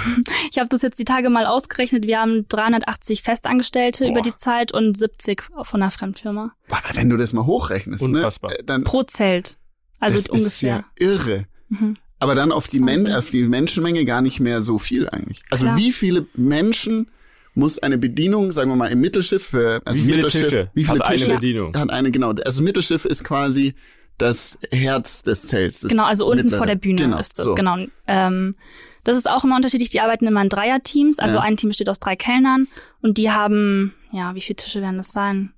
[0.53, 2.07] Ich habe das jetzt die Tage mal ausgerechnet.
[2.07, 4.11] Wir haben 380 Festangestellte Boah.
[4.11, 6.53] über die Zeit und 70 von einer Fremdfirma.
[6.71, 8.53] Aber wenn du das mal hochrechnest, Unfassbar.
[8.53, 9.59] ne, äh, dann Pro Zelt.
[9.99, 10.85] Also das ungefähr.
[10.97, 11.47] ist ja irre.
[11.69, 11.97] Mhm.
[12.21, 15.43] Aber dann auf die, Men auf die Menschenmenge gar nicht mehr so viel eigentlich.
[15.51, 15.77] Also Klar.
[15.77, 17.11] wie viele Menschen
[17.54, 20.85] muss eine Bedienung, sagen wir mal, im Mittelschiff, für, also Wie viele Mittelschiff, Tische wie
[20.85, 21.75] viele hat eine Tische Bedienung?
[21.75, 22.33] hat eine, genau.
[22.45, 23.75] Also Mittelschiff ist quasi
[24.19, 25.80] das Herz des Zelts.
[25.88, 26.59] Genau, also unten mittlere.
[26.59, 27.47] vor der Bühne genau, ist das.
[27.47, 27.54] so.
[27.54, 27.78] Genau.
[28.07, 28.54] Ähm,
[29.02, 29.88] das ist auch immer unterschiedlich.
[29.88, 31.19] Die arbeiten immer in Dreierteams.
[31.19, 31.42] Also Ja.
[31.42, 32.69] ein Team besteht aus drei Kellnern
[33.00, 35.54] und die haben, ja, wie viele Tische werden das sein?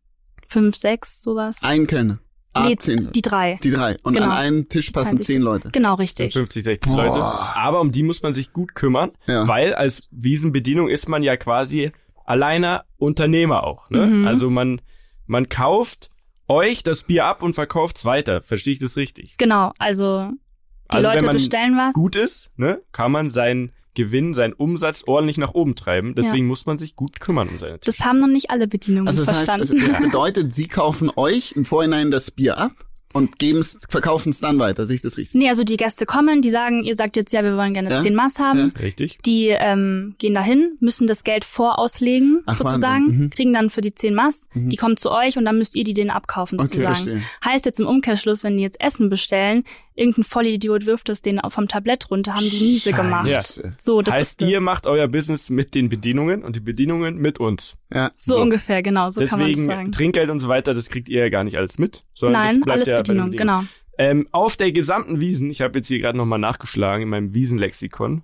[0.47, 1.57] Fünf, sechs, sowas?
[1.63, 2.21] Ein Kellner.
[2.55, 3.11] Ah, Nee, zehn.
[3.13, 3.59] die drei.
[3.63, 3.97] Die drei.
[4.03, 4.27] Und Genau.
[4.27, 5.71] an einen Tisch passen zehn Leute.
[5.71, 6.33] Genau, richtig.
[6.35, 6.97] 50, 60 Boah.
[7.07, 7.23] Leute.
[7.23, 9.49] Aber um die muss man sich gut kümmern, Ja.
[9.49, 11.93] weil als Wiesenbedienung ist man ja quasi
[12.27, 13.89] alleiner Unternehmer auch.
[13.91, 14.07] Ne?
[14.07, 14.27] Mhm.
[14.27, 14.81] Also man,
[15.27, 16.11] man kauft
[16.49, 18.43] euch das Bier ab und verkauft's weiter.
[18.43, 19.37] Verstehe ich das richtig?
[19.39, 21.95] Genau, also die Also wenn Leute man bestellen was.
[21.95, 26.15] Gut ist, ne, kann man seinen Gewinn, seinen Umsatz ordentlich nach oben treiben.
[26.15, 29.25] Deswegen muss man sich gut kümmern um seine Das haben noch nicht alle Bedienungen Also
[29.25, 29.83] das heißt, verstanden.
[29.83, 32.73] also das bedeutet, sie kaufen euch im Vorhinein das Bier ab
[33.15, 34.87] und geben's, verkaufen es dann weiter.
[34.87, 35.35] Sehe ich das richtig?
[35.39, 38.01] nee, also die Gäste kommen, die sagen, ihr sagt jetzt ja, wir wollen gerne Ja,
[38.01, 38.73] zehn Maß haben.
[38.81, 39.19] Richtig?
[39.27, 43.31] Die ähm, gehen dahin, müssen das Geld vorauslegen, Ach, sozusagen, mhm.
[43.31, 45.93] kriegen dann für die 10 Mass, die kommen zu euch und dann müsst ihr die
[45.93, 46.95] denen abkaufen, Okay, sozusagen.
[46.95, 47.23] verstehe.
[47.45, 51.69] heißt jetzt im Umkehrschluss, wenn die jetzt Essen bestellen, irgendein Vollidiot wirft es denen vom
[51.69, 53.29] Tablett runter, haben die miese gemacht.
[53.29, 53.73] Scheiße.
[53.81, 54.49] So, das heißt, ist das.
[54.51, 57.77] ihr macht euer Business mit den Bedienungen und die Bedienungen mit uns.
[57.93, 58.11] Ja.
[58.17, 58.41] so, so.
[58.41, 59.93] ungefähr, genau, so kann man Deswegen das sagen.
[59.93, 62.89] Trinkgeld und so weiter, das kriegt ihr ja gar nicht alles mit, sondern Nein, alles
[62.89, 63.63] ja Bedienung, Bedienungen.
[63.63, 63.73] genau.
[63.99, 68.23] Ähm, auf der gesamten Wiesen, ich habe jetzt hier gerade nochmal nachgeschlagen in meinem Wiesenlexikon,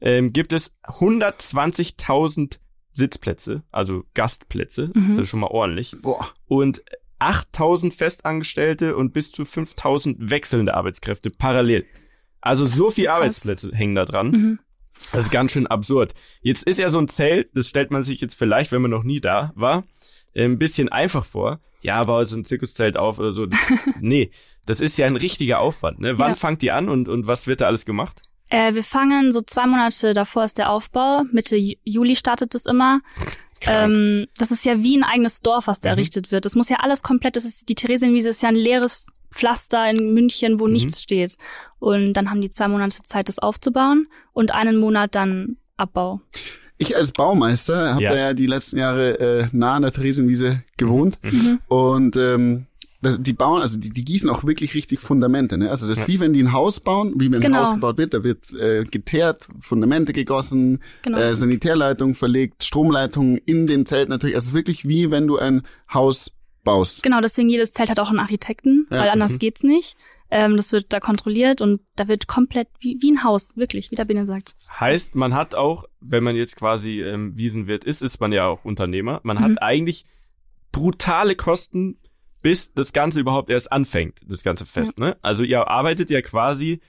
[0.00, 2.58] ähm, gibt es 120.000
[2.90, 5.16] Sitzplätze, also Gastplätze, Mhm.
[5.16, 6.28] das ist schon mal ordentlich, Boah.
[6.46, 6.82] und
[7.20, 11.86] 8.000 Festangestellte und bis zu 5.000 wechselnde Arbeitskräfte parallel.
[12.40, 13.12] Also so ist viele.
[13.12, 14.30] Arbeitsplätze hängen da dran.
[14.30, 14.58] Mhm.
[15.12, 16.14] Das ist ganz schön absurd.
[16.40, 19.04] Jetzt ist ja so ein Zelt, das stellt man sich jetzt vielleicht, wenn man noch
[19.04, 19.84] nie da war,
[20.36, 21.60] ein bisschen einfach vor.
[21.82, 23.46] Ja, baut so ein Zirkuszelt auf oder so.
[23.46, 23.58] Das,
[24.00, 24.30] nee,
[24.66, 26.00] das ist ja ein richtiger Aufwand.
[26.00, 26.18] Ne?
[26.18, 26.34] Wann Ja.
[26.34, 28.22] fangt ihr an und, und was wird da alles gemacht?
[28.50, 31.22] Äh, wir fangen so zwei Monate davor ist der Aufbau.
[31.32, 33.00] Mitte Ju- Juli startet es immer.
[33.66, 35.98] Ähm, das ist ja wie ein eigenes Dorf, was da Mhm.
[35.98, 36.44] errichtet wird.
[36.44, 40.14] Das muss ja alles komplett, das ist, die Theresienwiese ist ja ein leeres Pflaster in
[40.14, 40.72] München, wo Mhm.
[40.72, 41.36] nichts steht.
[41.78, 46.20] Und dann haben die zwei Monate Zeit, das aufzubauen und einen Monat dann Abbau.
[46.78, 48.10] Ich als Baumeister habe Ja.
[48.10, 51.58] da ja die letzten Jahre äh, nah an der Theresienwiese gewohnt Mhm.
[51.66, 52.66] und ähm,
[53.00, 55.56] das, die bauen, also die, die gießen auch wirklich richtig Fundamente.
[55.56, 55.70] Ne?
[55.70, 56.14] Also das ist Ja.
[56.14, 57.58] wie wenn die ein Haus bauen, wie wenn Genau.
[57.58, 61.18] ein Haus gebaut wird, da wird äh, geteert, Fundamente gegossen, Genau.
[61.18, 64.34] äh, Sanitärleitung verlegt, Stromleitungen in den Zelt natürlich.
[64.34, 66.32] Also es ist wirklich wie wenn du ein Haus
[66.64, 67.02] baust.
[67.04, 68.98] Genau, deswegen jedes Zelt hat auch einen Architekten, Ja.
[69.02, 69.38] weil anders Mhm.
[69.38, 69.96] geht's nicht.
[70.30, 73.94] Ähm, das wird da kontrolliert und da wird komplett wie, wie ein Haus, wirklich, wie
[73.96, 74.56] der Biene sagt.
[74.78, 78.64] Heißt, man hat auch, wenn man jetzt quasi ähm, Wiesenwirt ist, ist man ja auch
[78.64, 79.20] Unternehmer.
[79.22, 79.42] Man Mhm.
[79.42, 80.04] hat eigentlich
[80.72, 81.96] brutale Kosten,
[82.42, 84.98] bis das Ganze überhaupt erst anfängt, das ganze Fest.
[84.98, 85.16] Ne?
[85.22, 86.80] Also ihr arbeitet ja quasi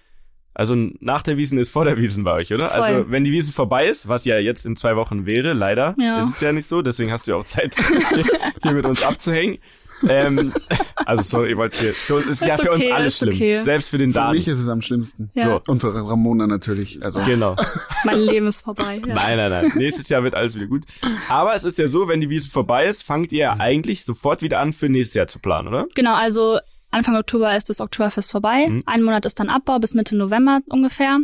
[0.54, 2.70] Also nach der Wiesen ist vor der Wiesen bei euch, oder?
[2.70, 2.82] Voll.
[2.82, 6.22] Also wenn die Wiesen vorbei ist, was ja jetzt in zwei Wochen wäre, leider Ja.
[6.22, 7.76] ist es ja nicht so, deswegen hast du ja auch Zeit,
[8.64, 9.60] hier mit uns abzuhängen.
[10.08, 10.54] Ähm,
[10.96, 13.34] also sorry, ich wollte hier, für uns ist, Ist ja für uns okay, alles schlimm.
[13.36, 13.64] okay.
[13.66, 14.32] Selbst für den Für Dan.
[14.32, 15.30] mich ist es am schlimmsten.
[15.34, 15.44] Ja.
[15.44, 15.62] So.
[15.72, 17.04] Und für Ramona natürlich.
[17.04, 17.56] Also Genau.
[18.06, 19.02] Mein Leben ist vorbei.
[19.06, 19.14] Ja.
[19.16, 19.72] Nein, nein, nein.
[19.76, 20.84] Nächstes Jahr wird alles wieder gut.
[21.28, 24.42] Aber es ist ja so, wenn die Wiesen vorbei ist, fangt ihr ja eigentlich sofort
[24.42, 25.86] wieder an, für nächstes Jahr zu planen, oder?
[25.96, 26.60] Genau, also
[26.92, 28.68] Anfang Oktober ist das Oktoberfest vorbei.
[28.68, 28.84] Mhm.
[28.86, 31.20] Ein Monat ist dann Abbau bis Mitte November ungefähr.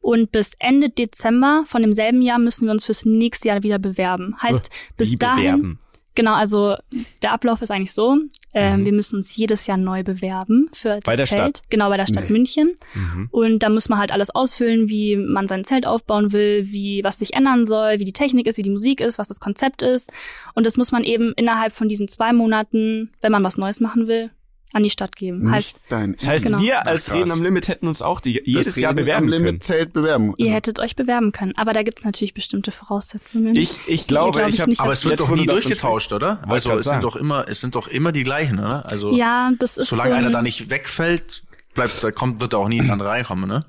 [0.00, 4.34] Und bis Ende Dezember von demselben Jahr müssen wir uns fürs nächste Jahr wieder bewerben.
[4.42, 5.78] Heißt, bis Wie dahin, bewerben.
[6.16, 6.74] genau, also
[7.22, 8.18] der Ablauf ist eigentlich so,
[8.56, 8.84] ähm, Mhm.
[8.86, 11.58] wir müssen uns jedes Jahr neu bewerben für das Bei der Zelt.
[11.58, 11.62] Stadt?
[11.70, 12.32] Genau, bei der Stadt Nee.
[12.32, 12.74] München.
[12.94, 13.28] Mhm.
[13.30, 17.18] Und da muss man halt alles ausfüllen, wie man sein Zelt aufbauen will, wie was
[17.20, 20.10] sich ändern soll, wie die Technik ist, wie die Musik ist, was das Konzept ist.
[20.54, 24.06] Und das muss man eben innerhalb von diesen zwei Monaten, wenn man was Neues machen
[24.08, 24.30] will,
[24.72, 25.50] an die Stadt geben.
[25.50, 26.58] Heißt, Das heißt, Genau.
[26.60, 29.24] wir als Ach, Reden am Limit hätten uns auch die, jedes das Jahr Reden bewerben
[29.26, 29.44] am können.
[29.46, 30.34] Limit Zelt bewerben.
[30.36, 31.52] ihr hättet euch bewerben können.
[31.56, 33.54] Aber da gibt's natürlich bestimmte Voraussetzungen.
[33.54, 34.70] Ich, ich glaube, glaub ich ich habe.
[34.70, 34.80] nicht.
[34.80, 36.42] Aber es wird doch nie durchgetauscht, oder?
[36.48, 36.96] Also es sagen.
[36.96, 38.84] sind doch immer, es sind doch immer die gleichen, oder?
[38.90, 42.52] Also ja, das ist solange so einer ein- da nicht wegfällt, bleibt, da kommt, wird
[42.52, 43.64] da auch nie ein anderer reinkommen, ne?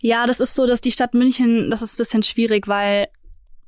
[0.00, 3.08] Ja, das ist so, dass die Stadt München, das ist ein bisschen schwierig, weil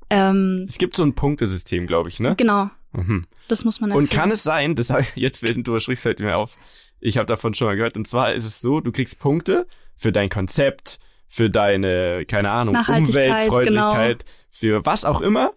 [0.09, 2.35] ähm, Es gibt so ein Punktesystem, glaube ich, ne?
[2.37, 3.25] genau, Mhm.
[3.49, 4.21] das muss man Und erfüllen.
[4.21, 6.57] kann es sein, das ich, jetzt während du sprichst fällt mir auf,
[7.01, 10.13] ich habe davon schon mal gehört, und zwar ist es so, du kriegst Punkte für
[10.13, 10.99] dein Konzept,
[11.29, 15.53] für deine, keine Ahnung, Umweltfreundlichkeit, für was auch immer.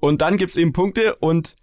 [0.00, 1.56] Und dann gibt's eben Punkte und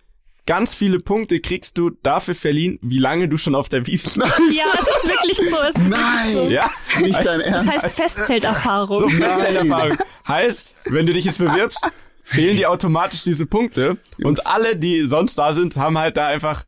[0.45, 4.21] ganz viele Punkte kriegst du dafür verliehen, wie lange du schon auf der Wiesn
[4.53, 5.57] Ja, es ist wirklich so.
[5.61, 6.33] Es ist Nein!
[6.33, 6.49] So.
[6.49, 6.69] Ja,
[7.01, 7.71] nicht dein Das Ernst.
[7.71, 8.97] heißt Festzelterfahrung.
[8.97, 9.97] so Festzelterfahrung.
[10.27, 11.81] Heißt, wenn du dich jetzt bewirbst,
[12.25, 13.97] fehlen dir automatisch diese Punkte.
[14.17, 14.39] Jungs.
[14.39, 16.65] Und alle, die sonst da sind, haben halt da einfach,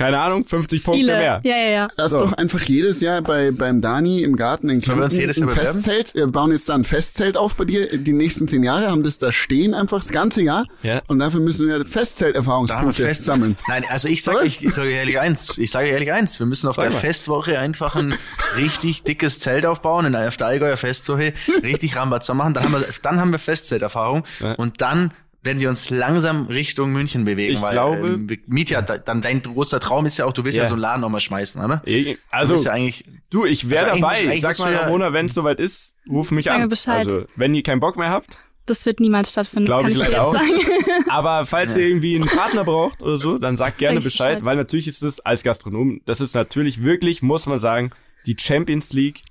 [0.00, 1.16] keine Ahnung, 50 Punkte Viele.
[1.18, 1.40] mehr.
[1.44, 1.88] Ja, ja, ja.
[1.96, 2.20] Lass So.
[2.20, 5.36] doch einfach jedes Jahr bei, beim Dani im Garten in Sollen wir uns Kempten jedes
[5.36, 5.54] Jahr ein?
[5.74, 6.14] Festzelt.
[6.14, 7.98] Wir bauen jetzt da ein Festzelt auf bei dir.
[7.98, 10.64] Die nächsten zehn Jahre haben das da stehen einfach das ganze Jahr.
[10.82, 11.02] Ja.
[11.06, 13.56] Und dafür müssen wir Festzelterfahrungspunkte fest sammeln.
[13.68, 16.66] Nein, also ich sage ich, ich sage ehrlich eins, ich sage ehrlich eins, wir müssen
[16.68, 16.98] auf Sag der mal.
[16.98, 18.14] Festwoche einfach ein
[18.56, 22.72] richtig dickes Zelt aufbauen, in der auf der Allgäuer Festwoche, richtig Rambazamba machen, dann haben
[22.72, 24.52] wir, dann haben wir Festzelterfahrung Ja.
[24.54, 28.98] und dann werden wir uns langsam Richtung München bewegen, Ich weil glaube- ähm, Mietja, da-
[28.98, 30.68] dann dein großer Traum ist ja auch, du willst ja, Ja.
[30.68, 31.82] so einen Laden nochmal schmeißen, oder?
[31.84, 34.38] Du Also, bist ja eigentlich, du, ich wäre Also dabei.
[34.38, 36.68] Sag mal, du ja- Ramona, wenn es soweit ist, ruf mich an.
[36.68, 37.06] Bescheid.
[37.06, 38.38] Also, wenn ihr keinen Bock mehr habt.
[38.66, 39.64] Das wird niemals stattfinden.
[39.66, 41.04] Glaub das ich leider jetzt sagen.
[41.08, 44.44] Aber falls ihr irgendwie einen Partner braucht oder so, dann sagt gerne Bescheid, Bescheid.
[44.44, 47.90] weil natürlich ist es als Gastronom, das ist natürlich wirklich, muss man sagen,
[48.26, 49.22] die Champions League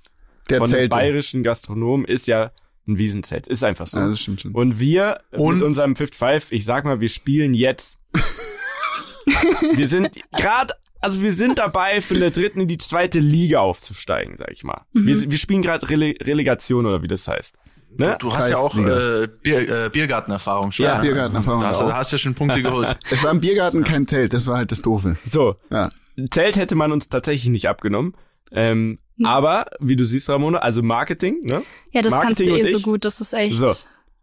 [0.50, 0.88] Der von den Zelte.
[0.96, 2.50] bayerischen Gastronomen ist ja
[2.90, 3.46] ein Wiesenzelt.
[3.46, 3.96] Ist einfach so.
[3.98, 4.52] Ja, das stimmt schon.
[4.52, 7.98] Und wir Und- mit unserem 55, ich sag mal, wir spielen jetzt.
[9.74, 14.36] wir sind gerade, also wir sind dabei, von der dritten in die zweite Liga aufzusteigen,
[14.38, 14.82] sag ich mal.
[14.92, 15.06] Mhm.
[15.06, 17.56] Wir, wir spielen gerade Rele Relegation oder wie das heißt.
[17.96, 18.16] Ne?
[18.20, 20.86] du hast ja auch äh, Bier, äh, Biergartenerfahrung schon.
[20.86, 21.02] Ja, ne?
[21.02, 21.88] Biergartenerfahrung Da hast, du- auch.
[21.88, 22.96] da hast du ja schon Punkte geholt.
[23.10, 25.16] Es war im Biergarten kein Zelt, das war halt das Doofe.
[25.24, 25.88] So, Ja.
[26.30, 28.14] Zelt hätte man uns tatsächlich nicht abgenommen.
[28.52, 28.98] Ähm, Hm.
[29.26, 31.62] Aber, wie du siehst, Ramona, also Marketing, ne?
[31.92, 32.82] Ja, das kannst du Marketing eh und so ich.
[32.82, 33.04] gut.
[33.04, 33.56] Das ist echt.
[33.56, 33.74] So.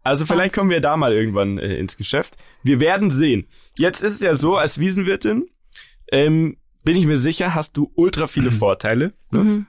[0.02, 2.36] Also vielleicht kommen wir da mal irgendwann äh, ins Geschäft.
[2.62, 3.46] Wir werden sehen.
[3.76, 5.48] Jetzt ist es ja so, als Wiesenwirtin,
[6.10, 9.12] ähm, bin ich mir sicher, hast du ultra viele Vorteile.
[9.30, 9.44] Ne?
[9.44, 9.66] Mhm.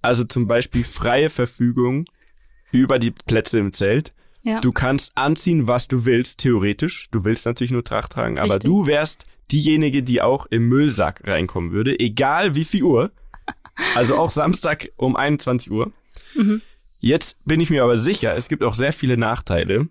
[0.00, 2.06] Also zum Beispiel freie Verfügung
[2.72, 4.14] über die Plätze im Zelt.
[4.42, 4.60] Ja.
[4.60, 7.08] Du kannst anziehen, was du willst, theoretisch.
[7.10, 8.68] Du willst natürlich nur Tracht tragen, aber Richtig.
[8.68, 13.12] du wärst diejenige, die auch im Müllsack reinkommen würde, egal wie viel Uhr.
[13.94, 15.92] Also auch Samstag um 21 Uhr.
[16.34, 16.62] Mhm.
[17.00, 19.88] Jetzt bin ich mir aber sicher, es gibt auch sehr viele Nachteile.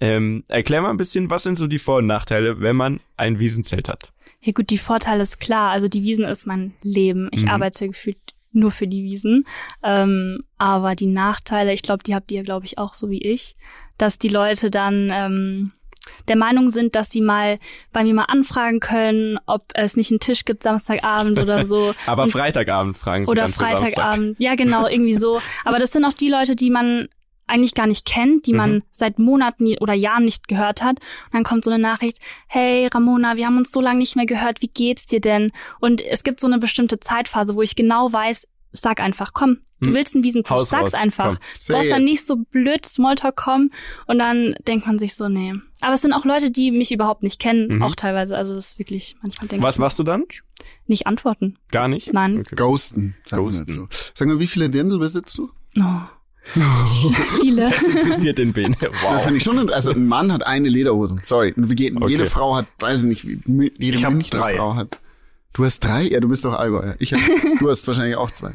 [0.00, 3.38] Ähm, erklär mal ein bisschen, was sind so die Vor- und Nachteile, wenn man ein
[3.38, 4.12] Wiesenzelt hat?
[4.40, 5.70] Ja gut, die Vorteile ist klar.
[5.70, 7.28] Also die Wiesen ist mein Leben.
[7.32, 7.50] Ich Mhm.
[7.50, 8.18] arbeite gefühlt
[8.52, 9.46] nur für die Wiesen.
[9.82, 13.56] Ähm, aber die Nachteile, ich glaube, die habt ihr, glaube ich, auch so wie ich,
[13.96, 15.72] dass die Leute dann ähm,
[16.28, 17.58] der Meinung sind, dass sie mal
[17.92, 21.94] bei mir mal anfragen können, ob es nicht einen Tisch gibt Samstagabend oder so.
[22.06, 23.48] Aber Und- Freitagabend fragen sie oder.
[23.48, 24.36] Freitagabend.
[24.38, 25.40] Ja, genau, irgendwie so.
[25.64, 27.08] Aber das sind auch die Leute, die man
[27.46, 28.58] eigentlich gar nicht kennt, die Mhm.
[28.58, 31.00] man seit Monaten oder Jahren nicht gehört hat.
[31.26, 34.24] Und dann kommt so eine Nachricht, hey Ramona, wir haben uns so lange nicht mehr
[34.24, 35.52] gehört, wie geht's dir denn?
[35.78, 39.86] Und es gibt so eine bestimmte Zeitphase, wo ich genau weiß, sag einfach, komm, du
[39.88, 39.94] Hm.
[39.94, 41.38] willst einen Wiesentisch, Haus sag's raus, einfach.
[41.66, 43.70] Du brauchst dann nicht so blöd Smalltalk kommen
[44.06, 45.54] und dann denkt man sich so, nee.
[45.80, 47.82] Aber es sind auch Leute, die mich überhaupt nicht kennen, Mhm.
[47.82, 48.36] auch teilweise.
[48.36, 50.24] Also das ist wirklich, manchmal denke Was ich, machst du dann?
[50.86, 51.56] nicht antworten.
[51.70, 52.12] Gar nicht?
[52.12, 52.40] Nein.
[52.40, 52.56] Okay.
[52.56, 53.66] Ghosten, sagen wir Ghosten.
[53.66, 53.88] dazu.
[54.14, 55.50] Sag mal, wie viele Dirndl besitzt du?
[55.80, 55.82] Oh.
[57.40, 57.70] Viele.
[57.70, 58.76] Das interessiert den Ben.
[58.80, 59.22] Das Wow.
[59.22, 61.20] finde ich schon, also ein Mann hat eine Lederhosen.
[61.24, 61.52] Sorry.
[61.56, 62.10] Geht, Okay.
[62.10, 64.56] jede Frau hat, weiß ich nicht, jede Ich Münchner drei.
[64.56, 64.98] Frau hat.
[65.54, 66.02] Du hast drei?
[66.02, 66.96] Ja, du bist doch Allgäuer.
[66.98, 67.20] Ich hab,
[67.60, 68.52] du hast wahrscheinlich auch zwei.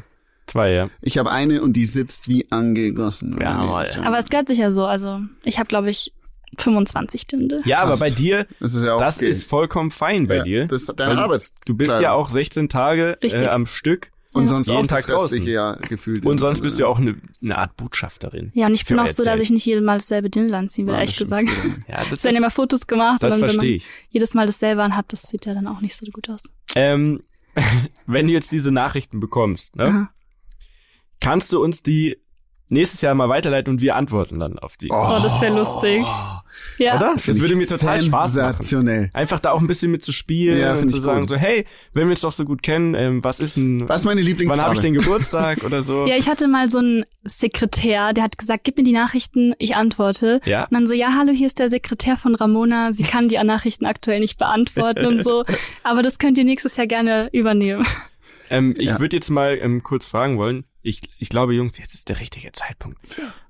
[0.50, 0.90] Zwei, ja.
[1.00, 3.38] Ich habe eine und die sitzt wie angegossen.
[3.40, 3.88] Jawohl.
[4.04, 4.84] Aber es gehört sich ja so.
[4.84, 6.12] Also ich habe, glaube ich,
[6.58, 7.60] 25 Tinte.
[7.64, 9.28] Ja, aber bei dir, Das ist ja auch das okay.
[9.28, 10.66] ist vollkommen fein bei ja, dir.
[10.66, 12.02] Das ist deine Weil Arbeits Du bist Klar.
[12.02, 15.40] ja auch 16 Tage äh, am Stück und sonst jeden auch Tag draußen.
[15.46, 16.26] Jahr gefühlt.
[16.26, 18.50] und sonst bist du ja auch eine, eine Art Botschafterin.
[18.54, 20.94] Ja, und ich bin auch so, dass ich nicht jedes Mal dasselbe Dirndl anziehen will,
[20.94, 21.48] Ja, ehrlich gesagt.
[21.88, 23.86] Ja, das, Es werden immer Fotos gemacht das und dann, wenn verstehe man ich.
[24.10, 26.40] jedes Mal dasselbe anhat, das sieht ja dann auch nicht so gut aus.
[26.74, 27.20] Ähm,
[28.06, 30.10] wenn du jetzt diese Nachrichten bekommst, ne, Aha.
[31.20, 32.16] Kannst du uns die
[32.72, 34.88] nächstes Jahr mal weiterleiten und wir antworten dann auf die.
[34.90, 36.04] Oh, das wäre lustig.
[36.78, 36.96] Ja.
[36.96, 37.14] Oder?
[37.14, 38.52] Das würde mir total Spaß machen.
[38.52, 39.10] Sensationell.
[39.12, 41.30] Einfach da auch ein bisschen mit zu spielen Ja, und zu sagen gut.
[41.30, 44.04] so, hey, wenn wir uns doch so gut kennen, ähm, was ist denn, Was ist
[44.06, 44.58] meine Lieblingsfarbe?
[44.58, 46.06] wann habe ich den Geburtstag oder so?
[46.06, 49.74] Ja, ich hatte mal so einen Sekretär, der hat gesagt, gib mir die Nachrichten, ich
[49.74, 50.38] antworte.
[50.44, 50.64] Ja.
[50.64, 53.84] Und dann so, ja, hallo, hier ist der Sekretär von Ramona, sie kann die Nachrichten
[53.84, 55.44] aktuell nicht beantworten und so.
[55.82, 57.84] Aber das könnt ihr nächstes Jahr gerne übernehmen.
[58.48, 59.00] Ähm, ich Ja.
[59.00, 60.64] würde jetzt mal ähm, kurz fragen wollen.
[60.82, 62.98] Ich, ich glaube, Jungs, jetzt ist der richtige Zeitpunkt.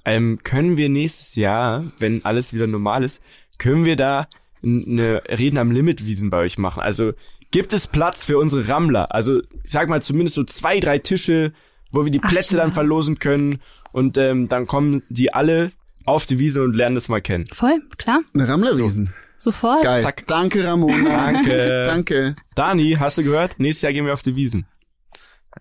[0.05, 3.23] Ähm, können wir nächstes Jahr, wenn alles wieder normal ist,
[3.59, 4.27] können wir da
[4.62, 6.83] eine Reden am Limit Wiesen bei euch machen?
[6.83, 7.12] Also
[7.51, 9.14] gibt es Platz für unsere Rammler?
[9.14, 11.53] Also ich sag mal zumindest so zwei, drei Tische,
[11.93, 12.62] wo wir die Ach Plätze ja.
[12.62, 13.61] dann verlosen können
[13.93, 15.71] und ähm, dann kommen die alle
[16.05, 17.47] auf die Wiese und lernen das mal kennen.
[17.53, 19.12] Voll, klar, Eine Rammlerwiesen.
[19.38, 19.83] sofort.
[19.83, 20.03] Geil.
[20.03, 20.27] Zack.
[20.27, 21.33] Danke, Ramona.
[21.33, 21.85] Danke.
[21.88, 22.37] Danke.
[22.55, 23.59] Dani, hast du gehört?
[23.59, 24.66] Nächstes Jahr gehen wir auf die Wiesen.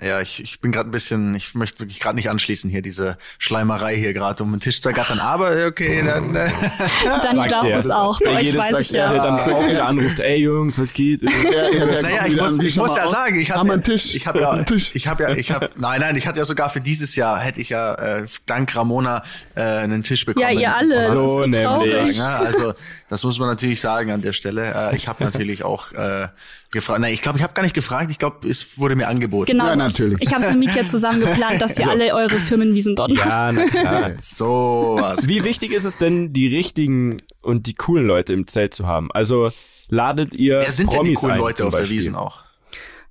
[0.01, 3.17] Ja, ich, ich bin gerade ein bisschen, ich möchte wirklich gerade nicht anschließen hier, diese
[3.37, 5.19] Schleimerei hier gerade um den Tisch zu ergattern.
[5.19, 6.35] Aber okay, dann.
[6.35, 6.49] Äh,
[7.21, 9.11] Dann Sagt darfst du es auch, bei euch weiß sagt ich er, ja.
[9.13, 9.45] der dann Ja.
[9.55, 11.21] auch wieder anruft, ey Jungs, was geht?
[11.23, 11.29] Ja,
[11.69, 13.11] ja, der naja, ich muss, ich muss ja aus.
[13.11, 14.15] sagen, ich habe wir einen Tisch?
[14.15, 14.91] ich habe ja, Einen Tisch.
[14.93, 17.59] ich habe ja, ich habe, nein, nein, ich hatte ja sogar für dieses Jahr hätte
[17.59, 19.23] ich ja äh, dank Ramona
[19.55, 20.43] äh, einen Tisch bekommen.
[20.49, 21.93] Ja, ihr alle, das So ist so traurig.
[21.93, 22.17] nämlich.
[22.17, 22.73] Ja, also
[23.09, 24.73] das muss man natürlich sagen an der Stelle.
[24.91, 26.27] Äh, ich habe natürlich auch äh,
[26.71, 26.99] gefragt.
[26.99, 28.11] Nein, ich glaube, ich habe gar nicht gefragt.
[28.11, 29.51] Ich glaube, es wurde mir angeboten.
[29.51, 29.67] Genau.
[29.67, 30.19] Ja, natürlich.
[30.21, 33.11] Ich habe mit Mietja zusammen geplant, dass ihr alle eure Firmenwiesen dort.
[33.11, 34.11] Ja, na klar.
[34.19, 35.27] So was.
[35.27, 39.11] Wie wichtig ist es denn, die richtigen und die coolen Leute im Zelt zu haben?
[39.11, 39.51] Also
[39.89, 41.89] ladet ihr Wer sind denn die Promis coolen ein, Leute auf der?
[41.89, 42.39] Wiesen auch?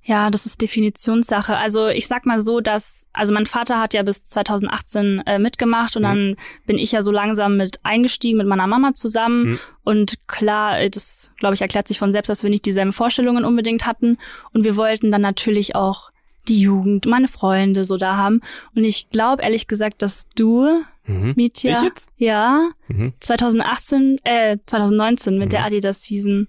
[0.03, 1.55] Ja, das ist Definitionssache.
[1.55, 5.95] Also ich sag mal so, dass, also mein Vater hat ja bis 2018 äh, mitgemacht
[5.97, 9.49] und dann bin ich ja so langsam mit eingestiegen mit meiner Mama zusammen.
[9.51, 9.59] Mhm.
[9.83, 13.45] Und klar, äh, das glaube ich erklärt sich von selbst, dass wir nicht dieselben Vorstellungen
[13.45, 14.17] unbedingt hatten.
[14.53, 16.11] Und wir wollten dann natürlich auch
[16.47, 18.41] die Jugend, meine Freunde so da haben.
[18.75, 21.33] Und ich glaube ehrlich gesagt, dass du, Mhm.
[21.35, 21.81] Mietja,
[22.17, 23.13] ja, Mhm.
[23.19, 25.49] 2018, äh, 2019 mit Mhm.
[25.49, 26.47] der Adidas Season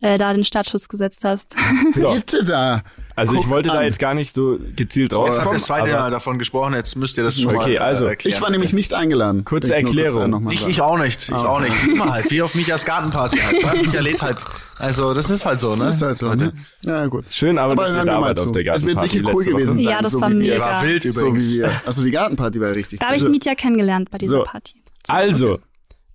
[0.00, 1.56] äh, da den Startschuss gesetzt hast.
[1.94, 2.12] So.
[2.14, 2.82] Bitte da.
[3.16, 3.84] Also ich Guck wollte da an.
[3.84, 6.74] jetzt gar nicht so gezielt drauf Jetzt habt ihr kommen, das zweite Mal davon gesprochen,
[6.74, 8.34] jetzt müsst ihr das schon Okay, mal äh, also, erklären.
[8.36, 9.44] Ich war nämlich nicht eingeladen.
[9.44, 10.22] Kurze ich kurz, Erklärung.
[10.24, 11.86] äh, noch mal Ich, ich auch nicht, ich Ah, auch nicht.
[11.86, 13.62] Immer halt, wie auf Mietjas Gartenparty halt.
[13.64, 13.82] Ne?
[13.82, 14.44] Mietja lädt halt.
[14.78, 15.84] Also das ist halt so, ne?
[15.84, 16.52] Das ist halt so, ne?
[16.84, 17.26] Ja, gut.
[17.30, 19.44] schön, aber, Aber dass ihr hören da wart auf der Es wird Gartenparty sicher cool
[19.44, 19.88] gewesen sein.
[19.88, 20.54] Ja, das so war mega.
[20.54, 20.60] wir.
[20.60, 21.42] war wild So übrigens.
[21.52, 21.72] wie wir.
[21.86, 22.98] Also die Gartenparty war richtig.
[22.98, 24.42] Da habe ich Mietja kennengelernt bei dieser So.
[24.42, 24.82] Party.
[25.06, 25.60] Also,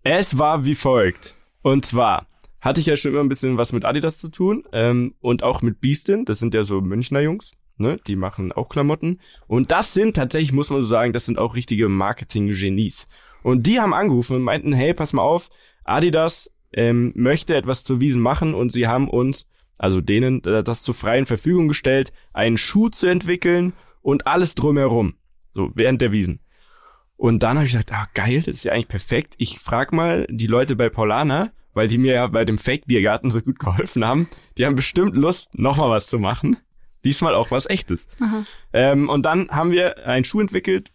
[0.03, 1.33] es war wie folgt.
[1.61, 2.25] Und zwar
[2.61, 5.61] hatte ich ja schon immer ein bisschen was mit Adidas zu tun ähm, und auch
[5.61, 6.25] mit Beastin.
[6.25, 7.51] Das sind ja so Münchner Jungs.
[7.77, 7.97] Ne?
[8.07, 9.19] Die machen auch Klamotten.
[9.47, 13.07] Und das sind tatsächlich, muss man so sagen, das sind auch richtige Marketing-Genies.
[13.41, 15.49] Und die haben angerufen und meinten, hey, pass mal auf,
[15.85, 20.83] Adidas ähm, möchte etwas zur Wiesen machen und sie haben uns, also denen, äh, das
[20.83, 25.15] zur freien Verfügung gestellt, einen Schuh zu entwickeln und alles drumherum.
[25.53, 26.41] So, während der Wiesen.
[27.15, 29.33] Und dann habe ich gesagt, ah, geil, das ist ja eigentlich perfekt.
[29.37, 33.39] Ich frag mal die Leute bei Paulana, weil die mir ja bei dem Fake-Biergarten so
[33.39, 34.27] gut geholfen haben.
[34.57, 36.57] Die haben bestimmt Lust, nochmal was zu machen.
[37.05, 38.09] Diesmal auch was Echtes.
[38.73, 40.91] Ähm, und dann haben wir einen Schuh entwickelt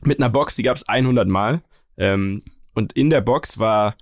[0.00, 1.60] mit einer Box, die gab es 100 Mal.
[1.98, 2.40] Ähm,
[2.72, 3.94] und in der Box war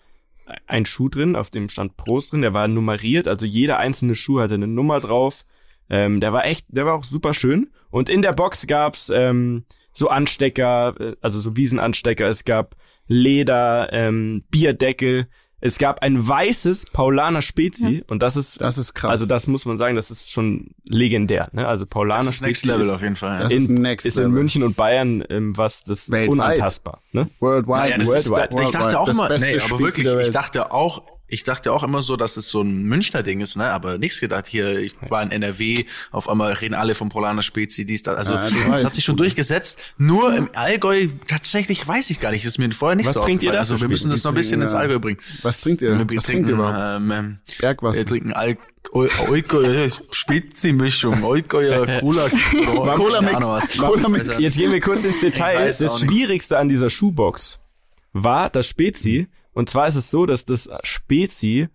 [0.68, 4.38] ein Schuh drin, auf dem stand Pros drin, der war nummeriert, also jeder einzelne Schuh
[4.38, 5.44] hatte eine Nummer drauf.
[5.90, 7.72] Ähm, der war echt, der war auch super schön.
[7.90, 12.77] Und in der Box gab's ähm, so Anstecker, äh, also so Wiesenanstecker, es gab
[13.09, 15.27] Leder, ähm, Bierdeckel,
[15.66, 19.11] es gab ein weißes Paulaner Spezi und das ist, Das ist krass.
[19.11, 21.48] also das muss man sagen, das ist schon legendär.
[21.53, 21.66] Ne?
[21.66, 23.38] Also Paulaner Das ist Next Spezi Level ist, auf jeden Fall.
[23.38, 23.57] Das Ja.
[23.59, 24.35] ist in, next ist in level.
[24.35, 26.29] München und Bayern ähm, was, das ist Weltweit.
[26.29, 27.00] unantastbar.
[27.12, 27.31] Ne?
[27.40, 27.88] Worldwide.
[27.90, 30.33] Ja, das ist, worldwide, ich dachte auch Das immer, beste nee, aber Spezi wirklich, ich
[30.33, 33.71] dachte auch, ich dachte auch immer so, dass es so ein Münchner Ding ist, ne?
[33.71, 34.47] Aber nichts gedacht.
[34.47, 38.17] Hier, ich war in NRW, auf einmal reden alle vom Polaner Spezi, dies, das.
[38.17, 38.85] Also Ja, das weißt.
[38.85, 39.79] hat sich schon durchgesetzt.
[39.97, 42.45] Nur im Allgäu tatsächlich weiß ich gar nicht.
[42.45, 44.33] Das ist mir vorher nicht Was so trinkt ihr da Also wir müssen das noch
[44.33, 44.79] ein bisschen ins Ja.
[44.79, 45.19] Allgäu bringen.
[45.43, 45.91] Was trinkt ihr?
[45.91, 47.01] Wir Was trinkt trinken, ihr überhaupt?
[47.03, 47.97] ähm, ähm, Bergwasser.
[47.97, 48.57] wir trinken Al
[48.93, 52.29] Allgäuer Spezi-Mischung, Allgäuer Cola,
[52.95, 53.79] Cola Mix.
[53.79, 54.39] Cola Mix.
[54.39, 55.67] Jetzt gehen wir kurz ins Detail.
[55.79, 56.01] Das.
[56.01, 57.59] Schwierigste an dieser Schuhbox
[58.13, 59.29] war das Spezi.
[59.55, 61.69] Und zwar ist es so, dass das Spezi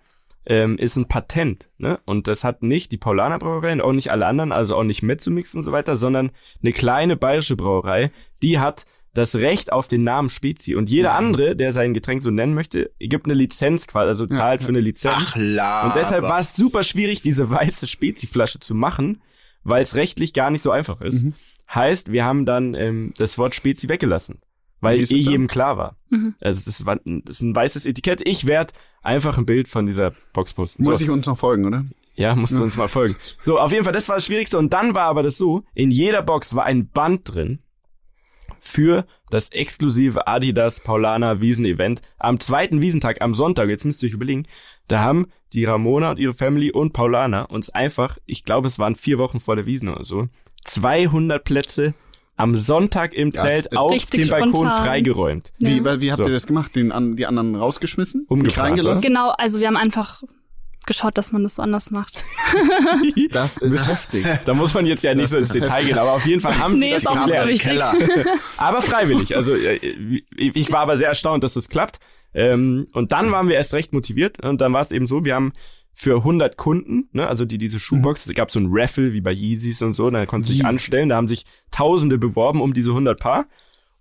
[0.45, 1.99] ähm, ist ein Patent, ne?
[2.05, 5.03] Und das hat nicht die Paulaner Brauerei und auch nicht alle anderen, also auch nicht
[5.03, 8.11] Mezzomix und so weiter, sondern eine kleine bayerische Brauerei,
[8.41, 12.29] die hat das Recht auf den Namen Spezi und jeder andere, der sein Getränk so
[12.29, 15.23] nennen möchte, gibt eine Lizenz quasi, also zahlt für eine Lizenz.
[15.29, 15.87] Ach, la.
[15.87, 19.21] Und deshalb war es super schwierig, diese weiße Spezi-Flasche zu machen,
[19.63, 21.23] weil es rechtlich gar nicht so einfach ist.
[21.23, 21.33] Mhm.
[21.73, 24.39] Heißt, wir haben dann ähm, das Wort Spezi weggelassen,
[24.81, 25.17] weil eh dann?
[25.17, 25.97] jedem klar war.
[26.09, 26.35] Mhm.
[26.39, 28.21] Also das, war, das ist ein weißes Etikett.
[28.25, 30.83] Ich werde einfach ein Bild von dieser Box posten.
[30.83, 31.05] Muss so.
[31.05, 31.85] ich uns noch folgen, oder?
[32.15, 33.15] Ja, musst du uns mal folgen.
[33.41, 34.57] So, auf jeden Fall, das war das Schwierigste.
[34.57, 37.59] Und dann war aber das so, in jeder Box war ein Band drin
[38.59, 43.69] für das exklusive Adidas Paulaner Wiesen-Event am zweiten Wiesentag, am Sonntag.
[43.69, 44.47] Jetzt müsst ihr euch überlegen,
[44.89, 48.95] da haben die Ramona und ihre Family und Paulaner uns einfach, ich glaube, es waren
[48.95, 50.27] vier Wochen vor der Wiesen oder so,
[50.65, 51.93] 200 Plätze
[52.39, 54.85] am Sonntag im Das Zelt auf dem Balkon spontan.
[54.85, 55.51] freigeräumt.
[55.59, 55.85] Wie, Ja.
[55.85, 56.29] weil- wie habt So.
[56.29, 56.75] ihr das gemacht?
[56.75, 58.25] Den an, die anderen rausgeschmissen?
[58.27, 59.01] Umgebracht, reingelassen?
[59.03, 60.23] Genau, also wir haben einfach
[60.85, 62.23] geschaut, dass man das so anders macht.
[63.31, 64.25] Das ist heftig.
[64.45, 66.57] Da muss man jetzt ja nicht Das so ins Detail gehen, aber auf jeden Fall
[66.57, 67.79] haben Nee, das ist auch nicht so wichtig.
[68.57, 69.35] Aber freiwillig.
[69.35, 71.99] Also äh, ich war aber sehr erstaunt, dass das klappt.
[72.33, 74.43] Ähm, und dann waren wir erst recht motiviert.
[74.43, 75.53] Und dann war es eben so, wir haben
[76.01, 79.33] für 100 Kunden, ne, also die diese Schuhbox, es gab so ein Raffle wie bei
[79.33, 82.91] Yeezys und so, da konntest du dich anstellen, da haben sich Tausende beworben um diese
[82.91, 83.47] 100 Paar.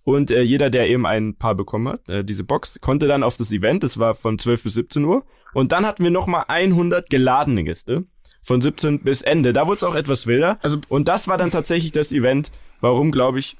[0.04, 3.36] Und äh, jeder, der eben ein Paar bekommen hat, äh, diese Box, konnte dann auf
[3.36, 5.24] das Event, das war von 12 bis 17 Uhr.
[5.54, 8.04] Und dann hatten wir nochmal 100 geladene Gäste
[8.44, 9.52] von 17 bis Ende.
[9.52, 10.60] Da wurde es auch etwas wilder.
[10.62, 13.56] Also- und das war dann tatsächlich das Event, warum, glaube ich,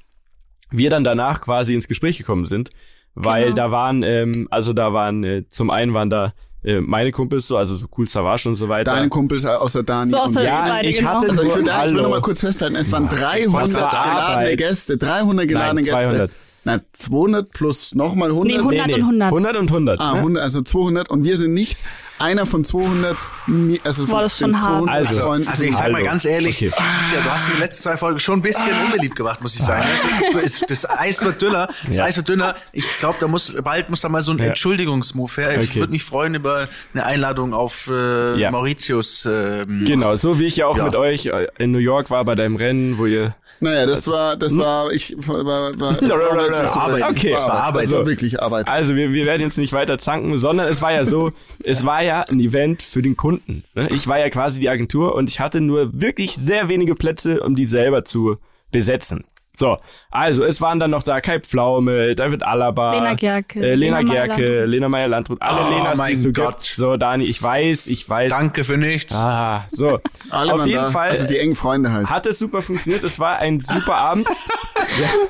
[0.71, 2.69] wir dann danach quasi ins Gespräch gekommen sind,
[3.15, 3.55] weil Genau.
[3.57, 6.31] da waren, ähm, also da waren, äh, zum einen waren da
[6.63, 8.93] äh, meine Kumpels so, also so cool Savage und so weiter.
[8.93, 11.09] Deine Kumpels außer Dani So und außer- ja, beide, ich genau.
[11.11, 13.53] hatte Also ich nur, will, da, ich will noch mal kurz festhalten, es waren 300
[13.53, 13.89] Was war
[14.33, 14.55] geladene?
[14.57, 16.19] Gäste, 300 geladene Nein, 200.
[16.29, 16.35] Gäste.
[16.65, 18.47] Na, 200 plus nochmal 100.
[18.51, 19.31] Nee, 100 und 100.
[19.31, 19.99] 100 und 100.
[20.01, 20.19] Ah, ne?
[20.19, 21.77] 100, also 200 und wir sind nicht
[22.19, 24.85] einer von 200, mi- also von Boah, das schon hart.
[24.85, 25.47] 200 Also, Freunden.
[25.47, 26.71] Also ich sag mal ganz ehrlich, Okay.
[27.15, 29.83] ja, du hast die letzten zwei Folgen schon ein bisschen unbeliebt gemacht, muss ich sagen.
[30.25, 32.05] Also, es- das Eis wird dünner, das Ja.
[32.05, 32.55] Eis wird dünner.
[32.71, 34.45] Ich glaube, da muss bald muss da mal so ein Ja.
[34.45, 35.61] Entschuldigungsmove her.
[35.61, 35.79] Ich Okay.
[35.81, 38.51] würde mich freuen über eine Einladung auf äh, Ja.
[38.51, 39.25] Mauritius.
[39.25, 40.83] Ähm, Genau, so wie ich ja auch Ja.
[40.85, 44.37] mit euch äh, in New York war bei deinem Rennen, wo ihr naja, das war,
[44.37, 45.89] das war, ich, war, war, war,
[46.77, 47.03] Arbeit.
[47.09, 47.83] Okay, das war Arbeit.
[47.83, 47.97] Das so.
[47.97, 48.67] war wirklich Arbeit.
[48.69, 51.33] Also wir, wir werden jetzt nicht weiter zanken, sondern es war ja so,
[51.65, 53.63] es war ja ein Event für den Kunden.
[53.73, 53.87] Ne?
[53.91, 57.55] Ich war ja quasi die Agentur und ich hatte nur wirklich sehr wenige Plätze, um
[57.55, 58.37] die selber zu
[58.71, 59.23] besetzen.
[59.57, 59.77] So,
[60.09, 64.13] also es waren dann noch da Kai Pflaume, David Alaba, Lena Gerke, äh, Lena, Lena
[64.13, 64.69] Gerke, Meyer-Landrut.
[64.69, 66.53] Lena Meyer-Landrut, alle Oh, Lenas, die es so Gott.
[66.59, 66.65] gibt.
[66.77, 68.29] So, Dani, ich weiß, ich weiß.
[68.29, 69.13] Danke für nichts.
[69.13, 69.99] Ah, so.
[70.29, 70.91] Alle Auf jeden da.
[70.91, 72.07] Fall Also die engen Freunde halt.
[72.09, 73.03] hat es super funktioniert.
[73.03, 74.27] Es war ein super Abend.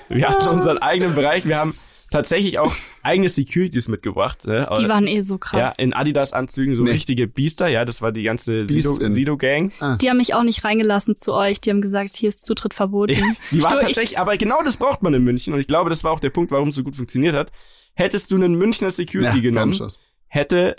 [0.10, 1.46] Wir, wir hatten unseren eigenen Bereich.
[1.48, 1.74] Wir haben
[2.12, 4.46] tatsächlich auch eigene Securities mitgebracht.
[4.46, 5.76] äh, Die waren eh so ja, krass.
[5.78, 6.92] in Adidas-Anzügen, so Nee.
[6.92, 7.68] richtige Biester.
[7.68, 8.68] Ja, das war die ganze.
[8.70, 9.72] Sido-Gang.
[10.02, 11.62] Die haben mich auch nicht reingelassen zu euch.
[11.62, 13.36] Die haben gesagt, hier ist Zutritt verboten.
[13.52, 15.54] Die waren ich- tatsächlich, aber genau das braucht man in München.
[15.54, 17.52] Und ich glaube, das war auch der Punkt, warum es so gut funktioniert hat.
[17.96, 19.92] Hättest du einen Münchner Security Ja, genommen,
[20.28, 20.76] hätte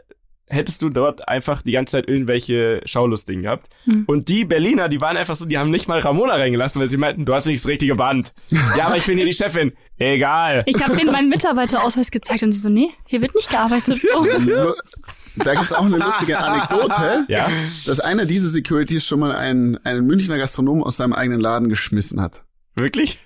[0.50, 3.68] hättest du dort einfach die ganze Zeit irgendwelche Schaulustigen gehabt.
[3.84, 4.04] Hm.
[4.06, 6.96] Und die Berliner, die waren einfach so, die haben nicht mal Ramona reingelassen, weil sie
[6.96, 8.32] meinten, du hast nicht das richtige Band.
[8.76, 9.72] ja, aber ich bin hier die Chefin.
[9.98, 10.62] Egal.
[10.66, 14.00] Ich habe denen meinen Mitarbeiterausweis gezeigt und die so, nee, hier wird nicht gearbeitet.
[14.12, 14.24] So.
[14.24, 14.76] Nur-
[15.36, 17.48] Da gibt's auch eine lustige Anekdote, Ja.
[17.86, 22.20] dass einer dieser Securities schon mal einen, einen Münchner Gastronom aus seinem eigenen Laden geschmissen
[22.20, 22.42] hat.
[22.80, 23.18] Wirklich?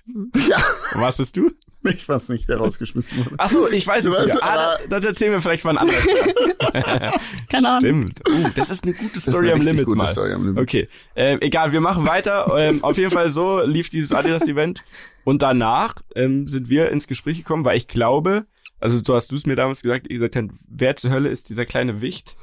[0.49, 0.59] Ja,
[0.95, 1.51] Was ist du?
[1.85, 3.35] ich weiß nicht, der rausgeschmissen wurde.
[3.38, 4.43] Ach so, ich weiß es nicht.
[4.43, 7.12] Ah, das erzählen wir vielleicht anderes Mal.
[7.51, 7.81] Keine Ahnung.
[7.81, 8.21] Stimmt.
[8.29, 10.07] Uh, das ist eine gute Das ist Story eine am Limit gute mal.
[10.09, 10.62] Story am Limit.
[10.62, 12.47] Okay, ähm, egal, wir machen weiter.
[12.59, 14.83] ähm, auf jeden Fall so lief dieses Adidas-Event.
[15.25, 18.47] Und danach ähm, sind wir ins Gespräch gekommen, weil ich glaube,
[18.81, 21.49] also so hast du es mir damals gesagt, ihr gesagt habt, wer zur Hölle ist
[21.49, 22.37] dieser kleine Wicht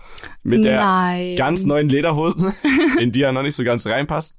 [0.43, 1.35] mit der Nein.
[1.35, 2.53] ganz neuen Lederhosen,
[2.99, 4.37] in die er noch nicht so ganz reinpasst,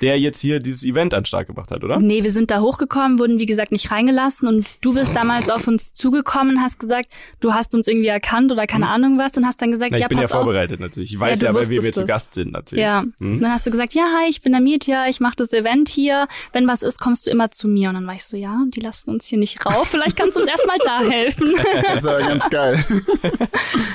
[0.00, 1.98] der jetzt hier dieses Event an Start gebracht hat, oder?
[1.98, 5.66] Nee, wir sind da hochgekommen, wurden wie gesagt nicht reingelassen und du bist damals auf
[5.68, 7.08] uns zugekommen und hast gesagt,
[7.40, 10.02] du hast uns irgendwie erkannt oder keine Ahnung was und hast dann gesagt, Na, ich
[10.02, 10.44] ja, bin ja pass auf.
[10.44, 11.12] vorbereitet natürlich.
[11.12, 12.06] Ich weiß du ja, wer wir wusstest zu.
[12.06, 12.82] Gast sind natürlich.
[12.82, 13.40] Ja, Hm?
[13.40, 16.28] dann hast du gesagt, ja, hi, ich bin der Mietja, ich mache das Event hier.
[16.52, 17.88] Wenn was ist, kommst du immer zu mir.
[17.90, 19.88] Und dann war ich so, ja, die lassen uns hier nicht rauf.
[19.88, 21.54] Vielleicht kannst du uns erstmal da helfen.
[21.84, 22.82] Das war ganz geil.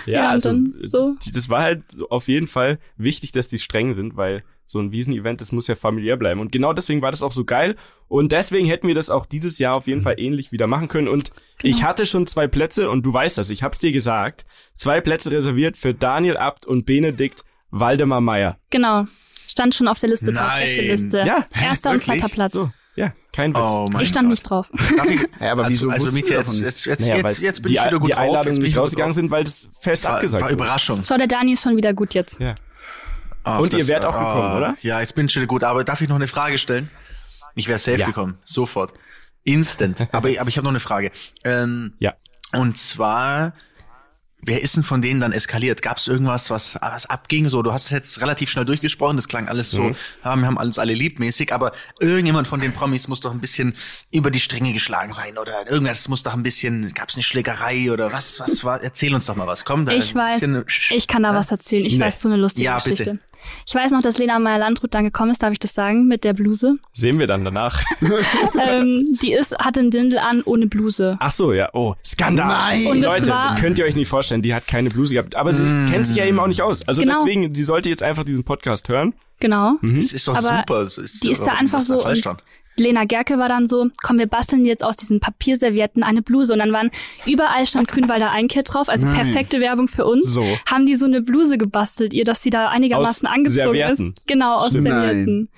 [0.06, 1.16] Ja, Ja, und also dann so.
[1.34, 4.92] das war halt so auf jeden Fall wichtig, dass die streng sind, weil so ein
[4.92, 6.40] Wiesenevent, das muss ja familiär bleiben.
[6.40, 7.76] Und genau deswegen war das auch so geil.
[8.08, 11.08] Und deswegen hätten wir das auch dieses Jahr auf jeden Fall ähnlich wieder machen können.
[11.08, 11.30] Und
[11.62, 14.46] ich hatte schon zwei Plätze, und du weißt das, ich hab's dir gesagt,
[14.76, 18.58] zwei Plätze reserviert für Daniel Abt und Benedikt Waldemar Meyer.
[18.70, 19.06] Genau.
[19.48, 20.68] Stand schon auf der Liste, Nein.
[20.76, 21.20] Top-Liste.
[21.26, 22.54] Ja, Erster und zweiter Platz.
[22.54, 22.72] So.
[22.96, 23.60] Ja, kein Witz.
[23.62, 24.32] Oh Ich stand Gott.
[24.32, 24.70] nicht drauf.
[24.74, 27.86] Ich, Ja, aber also, wieso also jetzt, jetzt, jetzt, Naja, jetzt, jetzt bin die, ich
[27.86, 28.22] wieder gut die drauf.
[28.22, 29.16] Einladungen jetzt bin nicht rausgegangen drauf.
[29.16, 30.64] sind, weil das fest war, abgesagt war wurde.
[30.64, 31.02] Überraschung.
[31.06, 32.40] Schau, der Dani ist schon wieder gut jetzt.
[32.40, 32.56] Ja.
[33.46, 34.78] Ach, Und ihr wärt auch gekommen, ah, oder?
[34.82, 35.64] Ja, jetzt bin ich schon gut.
[35.64, 36.90] Aber darf ich noch eine Frage stellen?
[37.56, 38.08] Ich wäre safe Ja.
[38.08, 38.38] gekommen.
[38.44, 38.94] Sofort.
[39.44, 40.02] Instant.
[40.12, 41.12] aber, aber ich habe noch eine Frage.
[41.44, 42.16] Ähm, Ja.
[42.54, 43.54] Und zwar,
[44.42, 45.82] wer ist denn von denen dann eskaliert?
[45.82, 47.50] Gab es irgendwas, was, was abging?
[47.50, 49.96] So, du hast es jetzt relativ schnell durchgesprochen, das klang alles so, Mhm.
[50.24, 53.76] ja, wir haben alles alle liebmäßig, aber irgendjemand von den Promis muss doch ein bisschen
[54.12, 57.92] über die Stränge geschlagen sein oder irgendwas muss doch ein bisschen, gab es eine Schlägerei
[57.92, 58.82] oder was, was war?
[58.82, 59.66] Erzähl uns doch mal was.
[59.66, 61.86] Komm, da Ich weiß, bisschen- ich kann da was erzählen.
[61.86, 62.06] Ich Nee.
[62.06, 63.04] weiß so eine lustige Ja, Geschichte.
[63.04, 63.20] bitte.
[63.68, 66.34] Ich weiß noch, dass Lena Meyer-Landrut dann gekommen ist, darf ich das sagen, mit der
[66.34, 66.78] Bluse.
[66.94, 67.84] Sehen wir dann danach.
[68.68, 71.18] ähm, die ist, hatte einen Dindel an ohne Bluse.
[71.20, 71.70] Ach so, ja.
[71.74, 72.48] Oh, Skandal.
[72.48, 72.88] Nein.
[72.88, 75.36] Und Leute, war- könnt ihr euch nicht vorstellen, die hat keine Bluse gehabt.
[75.36, 76.88] Aber sie kennt sich ja eben auch nicht aus.
[76.88, 77.20] Also Genau.
[77.24, 79.14] deswegen, sie sollte jetzt einfach diesen Podcast hören.
[79.40, 79.74] Genau.
[79.82, 80.82] Das ist doch Aber super.
[80.82, 82.38] Das ist, die ist da einfach das da
[82.78, 86.54] Lena Gerke war dann so, komm, wir basteln jetzt aus diesen Papierservietten eine Bluse.
[86.54, 86.92] Und dann waren
[87.26, 89.16] überall stand Grünwalder Einkehr drauf, also Nein.
[89.16, 90.26] perfekte Werbung für uns.
[90.26, 90.44] So.
[90.70, 94.10] Haben die so eine Bluse gebastelt, ihr, dass sie da einigermaßen Aus angezogen Servietten.
[94.10, 94.28] ist.
[94.28, 94.88] Genau, aus Stimmt.
[94.90, 95.50] Servietten.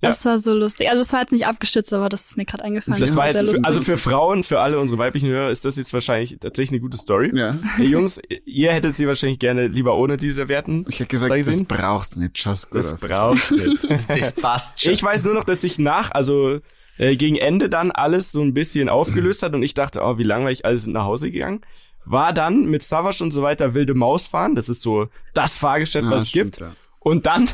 [0.00, 0.10] Ja.
[0.10, 0.88] Das war so lustig.
[0.88, 3.00] Also es war jetzt nicht abgestützt, aber das ist mir gerade eingefallen.
[3.00, 3.64] Das war sehr jetzt, für, lustig.
[3.66, 6.96] also für Frauen, für alle unsere weiblichen Hörer, ist das jetzt wahrscheinlich tatsächlich eine gute
[6.96, 7.32] Story.
[7.34, 7.56] Ja.
[7.76, 10.84] Hey Jungs, ihr hättet sie wahrscheinlich gerne lieber ohne diese Werten.
[10.88, 12.38] Ich hätte gesagt, Da das braucht's nicht.
[12.38, 13.00] Just gut Das aus.
[13.00, 13.78] braucht's nicht.
[14.08, 14.92] Das passt schon.
[14.92, 16.60] Ich weiß nur noch, dass sich nach, also
[16.98, 20.22] äh, gegen Ende dann alles so ein bisschen aufgelöst hat und ich dachte, oh, wie
[20.22, 21.62] langweilig, alle sind nach Hause gegangen.
[22.04, 24.54] War dann mit Savage und so weiter wilde Maus fahren.
[24.54, 26.60] Das ist so das Fahrgeschäft, Ja, was es stimmt, gibt.
[26.60, 26.72] ja.
[27.00, 27.48] Und dann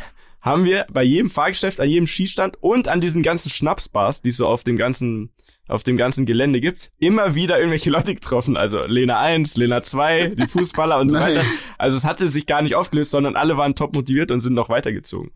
[0.44, 4.36] haben wir bei jedem Fahrgeschäft, an jedem Skistand und an diesen ganzen Schnapsbars, die es
[4.36, 5.30] so auf dem ganzen
[5.66, 8.54] auf dem ganzen Gelände gibt, immer wieder irgendwelche Leute getroffen.
[8.54, 11.42] Also Lena 1, Lena 2, die Fußballer und so weiter.
[11.78, 14.68] Also es hatte sich gar nicht aufgelöst, sondern alle waren top motiviert und sind noch
[14.68, 15.30] weitergezogen.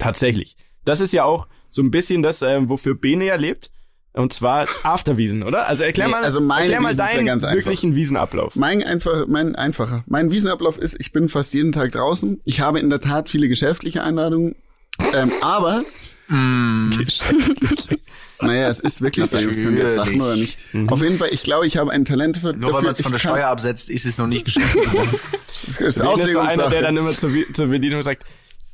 [0.00, 0.56] Tatsächlich.
[0.84, 3.70] Das ist ja auch so ein bisschen das, ähm, wofür Bene ja lebt.
[4.14, 5.66] Und zwar Afterwiesen, oder?
[5.68, 7.56] Also erklär Nee, mal, also meine erklär mal Wiesen ja deinen ganz einfach.
[7.56, 8.54] wirklichen Wiesenablauf.
[8.54, 12.40] Mein einfach, mein einfacher, mein Wiesenablauf ist, ich bin fast jeden Tag draußen.
[12.44, 14.54] Ich habe in der Tat viele geschäftliche Einladungen,
[15.12, 15.82] ähm, aber
[18.40, 20.58] naja, es ist wirklich so, das könnt ihr jetzt lachen oder nicht.
[20.86, 22.52] Auf jeden Fall, ich glaube, ich habe ein Talent für.
[22.52, 24.76] Nur weil man es von der kann- Steuer absetzt, ist es noch nicht geschafft.
[25.66, 26.10] Das ist so
[26.40, 28.24] einer, der dann immer zur, zur Bedienung sagt,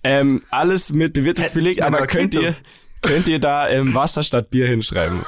[0.03, 2.57] ähm, alles mit Bewirtungsbeleg, aber könnt ihr,
[3.03, 5.20] könnt ihr da ähm, Wasser statt Bier hinschreiben?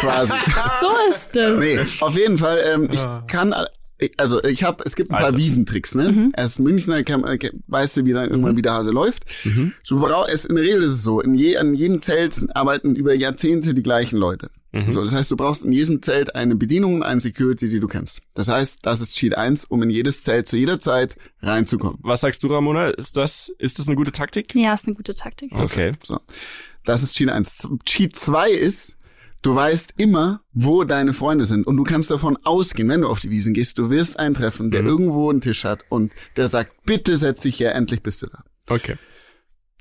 [0.00, 0.32] quasi.
[0.80, 1.58] so ist es.
[1.58, 3.54] Nee, auf jeden Fall, ähm, ich kann,
[4.18, 5.38] also ich habe, es gibt ein paar Also.
[5.38, 6.30] Wiesentricks, ne?
[6.34, 9.24] Als Münchner kann, äh, weißt du, wie dann irgendwann wie der Hase läuft.
[9.88, 12.94] Du brauchst, es, in der Regel ist es so, in je, an jedem Zelt arbeiten
[12.94, 14.50] über Jahrzehnte die gleichen Leute.
[14.88, 17.86] So, das heißt, du brauchst in jedem Zelt eine Bedienung und eine Security, die du
[17.86, 18.20] kennst.
[18.34, 21.98] Das heißt, das ist Cheat 1, um in jedes Zelt zu jeder Zeit reinzukommen.
[22.02, 22.90] Was sagst du, Ramona?
[22.90, 24.54] Ist das, ist das eine gute Taktik?
[24.54, 25.50] Ja, ist eine gute Taktik.
[25.52, 25.92] Okay.
[26.02, 26.20] So.
[26.84, 27.68] Das ist Cheat 1.
[27.86, 28.95] Cheat 2 ist,
[29.42, 31.66] du weißt immer, wo deine Freunde sind.
[31.66, 34.70] Und du kannst davon ausgehen, wenn du auf die Wiesen gehst, du wirst einen treffen,
[34.70, 38.26] der irgendwo einen Tisch hat und der sagt, bitte setz dich her, endlich bist du
[38.26, 38.44] da.
[38.68, 38.96] Okay.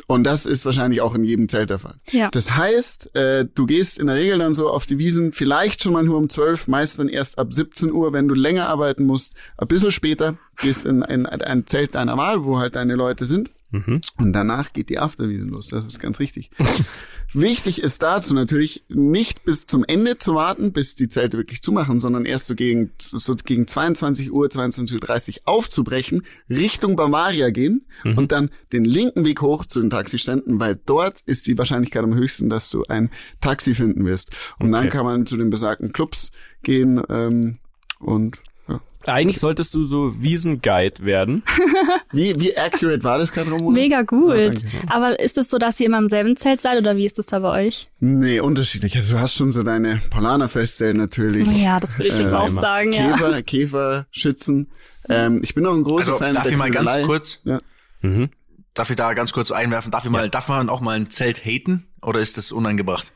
[0.07, 1.95] Und das ist wahrscheinlich auch in jedem Zelt der Fall.
[2.11, 2.29] Ja.
[2.29, 5.93] Das heißt, äh, du gehst in der Regel dann so auf die Wiesen, vielleicht schon
[5.93, 9.33] mal nur um 12, meist dann erst ab 17 Uhr, wenn du länger arbeiten musst.
[9.57, 13.49] Ein bisschen später gehst in ein, ein Zelt deiner Wahl, wo halt deine Leute sind.
[13.71, 14.01] Mhm.
[14.17, 15.69] Und danach geht die Afterwiesen los.
[15.69, 16.51] Das ist ganz richtig.
[17.33, 21.99] Wichtig ist dazu natürlich nicht bis zum Ende zu warten, bis die Zelte wirklich zumachen,
[21.99, 27.85] sondern erst so gegen, so gegen 22 Uhr, 22.30 Uhr aufzubrechen, Richtung Bavaria gehen
[28.17, 32.15] und dann den linken Weg hoch zu den Taxiständen, weil dort ist die Wahrscheinlichkeit am
[32.15, 33.09] höchsten, dass du ein
[33.41, 34.31] Taxi finden wirst.
[34.59, 34.89] Und dann Okay.
[34.97, 36.31] kann man zu den besagten Clubs
[36.63, 37.57] gehen ähm,
[37.99, 38.79] und ja.
[39.05, 41.43] Eigentlich solltest du so Wiesenguide werden.
[42.11, 43.71] Wie, wie accurate war das gerade, Ramona?
[43.79, 44.35] Mega gut.
[44.35, 44.81] Ja, danke.
[44.89, 47.25] Aber ist es so, dass ihr immer im selben Zelt seid oder wie ist das
[47.27, 47.89] da bei euch?
[47.99, 48.95] Nee, unterschiedlich.
[48.95, 51.47] Also du hast schon so deine Paulaner-Festzellen natürlich.
[51.47, 53.11] Ja, das würde ich jetzt Äh, auch sagen, ja.
[53.11, 54.71] Käfer, Käfer, Schützen.
[55.09, 57.05] Ähm, ich bin auch ein großer Also Fan darf der ich mal ganz Knüdelei.
[57.05, 57.59] kurz, Ja.
[58.01, 58.29] Mhm.
[58.73, 59.91] darf ich da ganz kurz einwerfen?
[59.91, 61.85] Darf ich mal, darf man auch mal ein Zelt haten?
[62.01, 63.11] Oder ist das unangebracht?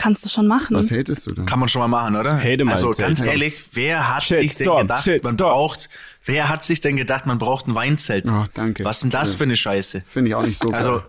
[0.00, 0.74] Kannst du schon machen.
[0.74, 1.42] Was hatest du da?
[1.42, 2.38] Kann man schon mal machen, oder?
[2.38, 3.08] Hate mal also Zelt.
[3.08, 5.36] ganz ehrlich, wer hat Shitstorm, sich denn gedacht, man Shitstorm.
[5.36, 5.88] braucht,
[6.24, 8.24] wer hat sich denn gedacht, man braucht ein Weinzelt?
[8.30, 8.82] Oh, danke.
[8.84, 9.36] Was denn das Ja.
[9.38, 10.02] für eine Scheiße?
[10.10, 11.02] Finde ich auch nicht so Also, geil.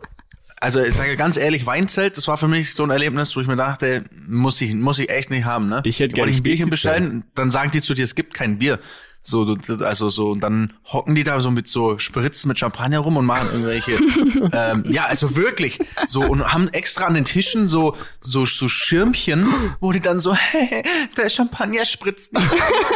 [0.59, 3.47] also ich sage ganz ehrlich, Weinzelt, das war für mich so ein Erlebnis, wo ich
[3.47, 5.81] mir dachte, muss ich, muss ich echt nicht haben, ne?
[5.85, 8.33] Ich hätte Wollte gern ich ein Bierchen bestellen, dann sagen die zu dir, es gibt
[8.33, 8.77] kein Bier.
[9.23, 12.99] So, du- also so, und dann hocken die da so mit so Spritzen mit Champagner
[12.99, 13.91] rum und machen irgendwelche,
[14.51, 19.47] ähm, ja, also wirklich, so, und haben extra an den Tischen so, so, so Schirmchen,
[19.79, 20.83] wo die dann so, hey,
[21.17, 22.51] der Champagner spritzt nicht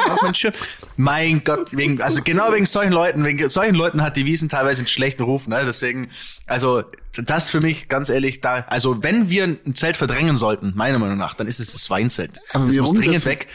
[0.10, 0.54] auf meinen Schirm.
[0.98, 4.80] Mein Gott, wegen, also genau wegen solchen Leuten, wegen solchen Leuten hat die Wiesen teilweise
[4.80, 6.10] einen schlechten Ruf, ne, deswegen,
[6.48, 6.82] also,
[7.24, 11.20] das für mich, ganz ehrlich, da, also, wenn wir ein Zelt verdrängen sollten, meiner Meinung
[11.20, 12.32] nach, dann ist es das Weinzelt.
[12.52, 13.48] Aber das muss dringend dürfen- weg.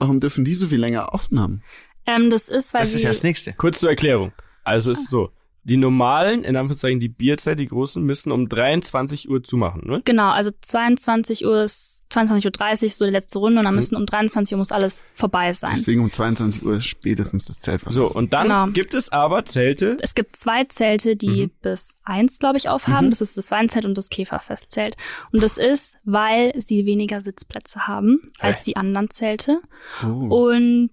[0.00, 1.62] Warum dürfen die so viel länger offen haben?
[2.08, 3.52] Ähm, das ist, weil Das ist ja das Nächste.
[3.52, 4.32] Kurz zur Erklärung.
[4.64, 5.30] Also es ist so,
[5.64, 10.00] die normalen, in Anführungszeichen die Bierzelte, die großen, müssen um 23 Uhr zumachen, ne?
[10.04, 13.66] genau, also 22 Uhr ist 22.30 Uhr so die letzte Runde und Mhm.
[13.66, 15.72] dann müssen um 23 Uhr muss alles vorbei sein.
[15.76, 18.16] Deswegen um 22 Uhr spätestens das Zelt So, verlassen.
[18.16, 18.66] und dann Genau.
[18.68, 21.50] gibt es aber Zelte, Es gibt zwei Zelte, die Mhm.
[21.60, 23.06] bis eins, glaube ich, aufhaben.
[23.06, 23.10] Mhm.
[23.10, 24.96] Das ist das Weinzelt und das Käferfestzelt.
[25.32, 29.60] Und das ist, weil sie weniger Sitzplätze haben als die anderen Zelte.
[30.02, 30.06] Oh.
[30.52, 30.92] Und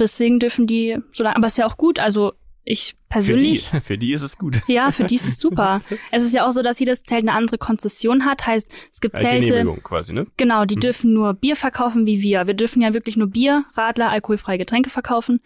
[0.00, 1.98] deswegen dürfen die so lange, aber ist ja auch gut.
[1.98, 2.32] Also
[2.64, 4.60] ich für die, persönlich, für die ist es gut.
[4.66, 5.80] ja, für die ist es super.
[6.12, 8.46] es ist ja auch so, dass jedes Zelt eine andere Konzession hat.
[8.46, 10.26] Heißt, es gibt Zelte, Genehmigung quasi, ne?
[10.36, 10.80] genau, die Mhm.
[10.80, 12.46] dürfen nur Bier verkaufen wie wir.
[12.46, 15.40] Wir dürfen ja wirklich nur Bier, Radler, alkoholfreie Getränke verkaufen.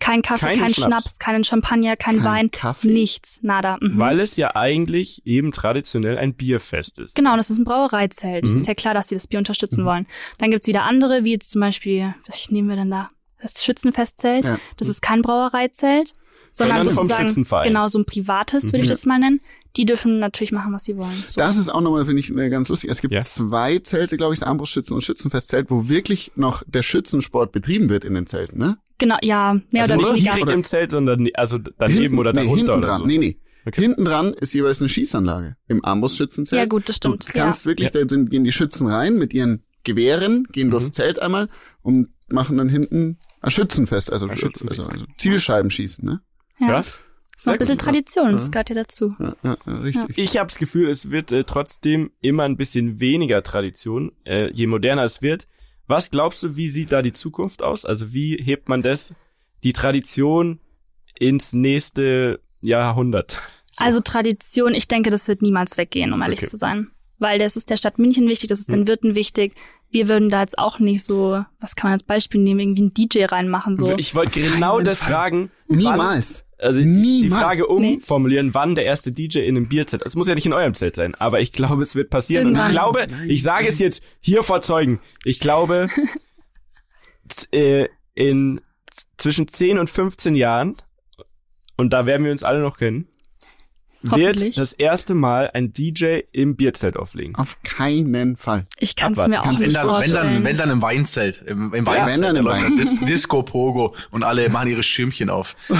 [0.00, 1.02] Kein Kaffee, Keinen kein Schnaps.
[1.04, 2.88] Schnaps, keinen Champagner, kein, Kein Wein, Kaffee?
[2.88, 3.76] nichts, nada.
[3.80, 4.00] Mhm.
[4.00, 7.14] Weil es ja eigentlich eben traditionell ein Bierfest ist.
[7.14, 8.44] Genau, das ist ein Brauereizelt.
[8.48, 8.56] Mhm.
[8.56, 10.08] Ist ja klar, dass sie das Bier unterstützen wollen.
[10.38, 13.10] Dann gibt's wieder andere, wie jetzt zum Beispiel, was nehmen wir denn da?
[13.52, 14.44] Das Schützenfestzelt.
[14.44, 14.58] Ja.
[14.78, 16.12] Das ist kein Brauereizelt,
[16.50, 16.94] sondern, Sondern
[17.28, 18.88] sozusagen genau so ein privates, würde ich Mhm.
[18.88, 19.40] das mal nennen.
[19.76, 21.12] Die dürfen natürlich machen, was sie wollen.
[21.26, 21.40] So.
[21.40, 22.90] Das ist auch nochmal, finde ich, äh, ganz lustig.
[22.90, 23.20] Es gibt Ja.
[23.22, 28.04] zwei Zelte, glaube ich, das Armbrustschützen und Schützenfestzelt, wo wirklich noch der Schützensport betrieben wird
[28.04, 28.78] in den Zelten, ne?
[28.98, 30.34] genau, ja, mehr also oder nicht weniger.
[30.36, 33.00] direkt im Zelt, sondern also daneben oder nee, darunter hinten oder dran.
[33.00, 33.06] so.
[33.06, 33.38] Nee, nee.
[33.66, 33.80] Okay.
[33.82, 35.56] Hinten dran ist jeweils eine Schießanlage.
[35.68, 36.58] Im Armbrustschützenzelt.
[36.58, 39.64] Ja, gut, das stimmt, Du kannst wirklich, da sind, gehen die Schützen rein mit ihren
[39.82, 40.70] Gewehren, gehen Mhm.
[40.72, 41.48] durchs Zelt einmal
[41.82, 44.80] und machen dann hinten ein Schützenfest, also, Ein Schützenfest.
[44.80, 46.20] also, also Zielscheibenschießen, ne?
[46.58, 46.68] ja.
[46.68, 46.78] Ja?
[47.36, 47.84] Ist noch ein bisschen gut.
[47.84, 48.32] Tradition, Ja.
[48.36, 49.16] das gehört ja dazu.
[49.18, 50.18] Ja, ja, ja richtig.
[50.18, 54.66] Ich habe das Gefühl, es wird äh, trotzdem immer ein bisschen weniger Tradition, äh, je
[54.68, 55.48] moderner es wird.
[55.86, 57.84] Was glaubst du, wie sieht da die Zukunft aus?
[57.84, 59.12] Also wie hebt man das,
[59.64, 60.60] die Tradition
[61.18, 63.38] ins nächste Jahrhundert?
[63.70, 63.84] So.
[63.84, 66.46] Also Tradition, ich denke, das wird niemals weggehen, um ehrlich Okay.
[66.46, 66.90] zu sein.
[67.18, 68.86] Weil das ist der Stadt München wichtig, das ist den Hm.
[68.86, 69.54] Wirten wichtig.
[69.90, 72.94] Wir würden da jetzt auch nicht so, was kann man als Beispiel nehmen, irgendwie einen
[72.94, 73.96] DJ reinmachen, so.
[73.96, 75.12] ich wollte genau das Fall.
[75.12, 75.50] fragen.
[75.68, 76.44] wann- Niemals.
[76.58, 77.42] Also die, die Niemals.
[77.42, 77.94] Frage Nee.
[77.94, 80.02] umformulieren, wann der erste DJ in einem Bierzelt.
[80.06, 82.48] Es muss ja nicht in eurem Zelt sein, aber ich glaube, es wird passieren.
[82.48, 85.00] Und ich glaube, ich sage es jetzt hier vor Zeugen.
[85.24, 85.88] Ich glaube,
[87.52, 88.60] äh, in
[89.16, 90.76] zwischen 10 und 15 Jahren,
[91.76, 93.08] und da werden wir uns alle noch kennen.
[94.10, 97.34] Wird das erste Mal ein DJ im Bierzelt auflegen.
[97.36, 98.66] Auf keinen Fall.
[98.78, 100.34] Ich kann es mir auch nicht dann, wenn vorstellen.
[100.34, 103.00] dann, wenn dann im Weinzelt, im, im Ja, wenn Weinzelt, dann da im dann Dis
[103.00, 105.56] Disco Pogo und alle machen ihre Schirmchen auf.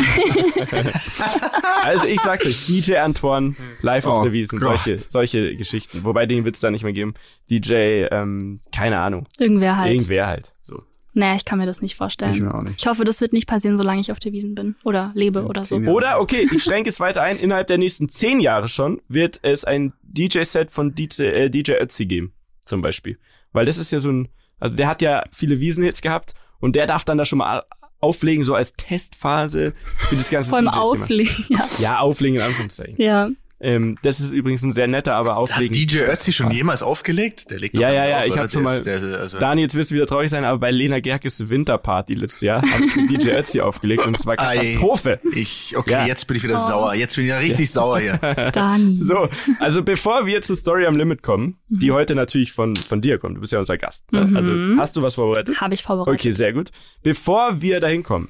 [1.82, 4.78] Also ich sag's euch, DJ Antoine, Live auf Oh der Wiesen, Gott.
[4.84, 6.04] solche, solche Geschichten.
[6.04, 7.14] Wobei den wird's da nicht mehr geben.
[7.50, 9.92] DJ, ähm, keine Ahnung, Irgendwer halt.
[9.92, 10.52] irgendwer halt.
[10.62, 10.82] So.
[11.14, 12.34] Naja, ich kann mir das nicht vorstellen.
[12.34, 12.80] Ich mir auch nicht.
[12.80, 14.74] Ich hoffe, das wird nicht passieren, solange ich auf der Wiesen bin.
[14.84, 15.78] Oder lebe oder so.
[15.78, 15.92] Jahre.
[15.94, 19.64] Oder, okay, ich schränke es weiter ein, innerhalb der nächsten zehn Jahre schon wird es
[19.64, 22.34] ein DJ-Set von DJ, äh, DJ Ötzi geben,
[22.64, 23.18] zum Beispiel.
[23.52, 26.86] Weil das ist ja so ein, also der hat ja viele Wiesenhits gehabt und der
[26.86, 27.62] darf dann da schon mal
[28.00, 31.46] auflegen, so als Testphase für das ganze Vor allem auflegen.
[31.48, 31.68] Ja.
[31.78, 33.00] Ja, auflegen in Anführungszeichen.
[33.00, 33.30] ja.
[33.64, 35.72] Ähm, das ist übrigens ein sehr netter, aber Hat auflegen.
[35.72, 37.50] DJ Ötzi schon jemals aufgelegt?
[37.50, 38.42] Der legt doch Ja, ja, ja, auf, ich oder?
[38.42, 41.00] hab schon mal- Der, also, Dani, jetzt wirst du wieder traurig sein, aber bei Lena
[41.00, 44.56] Gerkes Winterparty letztes Jahr habe ich mit DJ Ötzi aufgelegt und es war Ei.
[44.56, 45.18] Katastrophe.
[45.32, 46.06] ich, okay, Ja.
[46.06, 46.68] jetzt bin ich wieder Oh.
[46.68, 46.94] sauer.
[46.94, 48.18] Jetzt bin ich ja richtig sauer hier.
[48.52, 49.00] Dani.
[49.02, 49.28] So,
[49.60, 53.36] also bevor wir zu Story am Limit kommen, die heute natürlich von, von dir kommt,
[53.36, 54.12] du bist ja unser Gast.
[54.12, 54.26] Ne?
[54.26, 54.36] Mhm.
[54.36, 55.60] Also hast du was vorbereitet?
[55.60, 56.20] Habe ich vorbereitet.
[56.20, 56.70] Okay, sehr gut.
[57.02, 58.28] Bevor wir dahin kommen,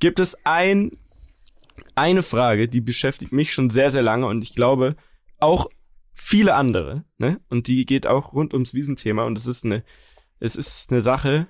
[0.00, 0.92] gibt es ein,
[1.94, 4.96] eine Frage, die beschäftigt mich schon sehr, sehr lange und ich glaube
[5.38, 5.68] auch
[6.12, 7.40] viele andere, ne?
[7.48, 9.82] Und die geht auch rund ums Wiesenthema und es ist eine,
[10.40, 11.46] es ist eine Sache,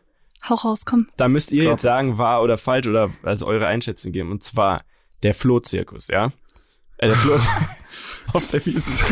[0.48, 1.08] Hau raus, komm.
[1.16, 1.72] da müsst ihr Top.
[1.72, 4.30] jetzt sagen, wahr oder falsch oder also eure Einschätzung geben.
[4.30, 4.82] Und zwar
[5.22, 6.32] der Flohzirkus, ja?
[6.98, 7.34] Äh, der Flo
[8.32, 9.04] auf der Wiesn.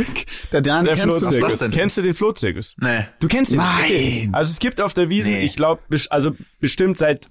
[0.52, 1.58] Der Dani Der kennst du Was ist das Flohzirkus.
[1.60, 1.70] denn?
[1.70, 2.74] Kennst du den Flohzirkus?
[2.78, 3.06] Nee.
[3.20, 3.58] Du kennst ihn?
[3.58, 3.84] Nein.
[3.84, 4.28] Okay.
[4.32, 5.44] Also es gibt auf der Wiesn, Nee.
[5.44, 7.28] ich glaube, also bestimmt seit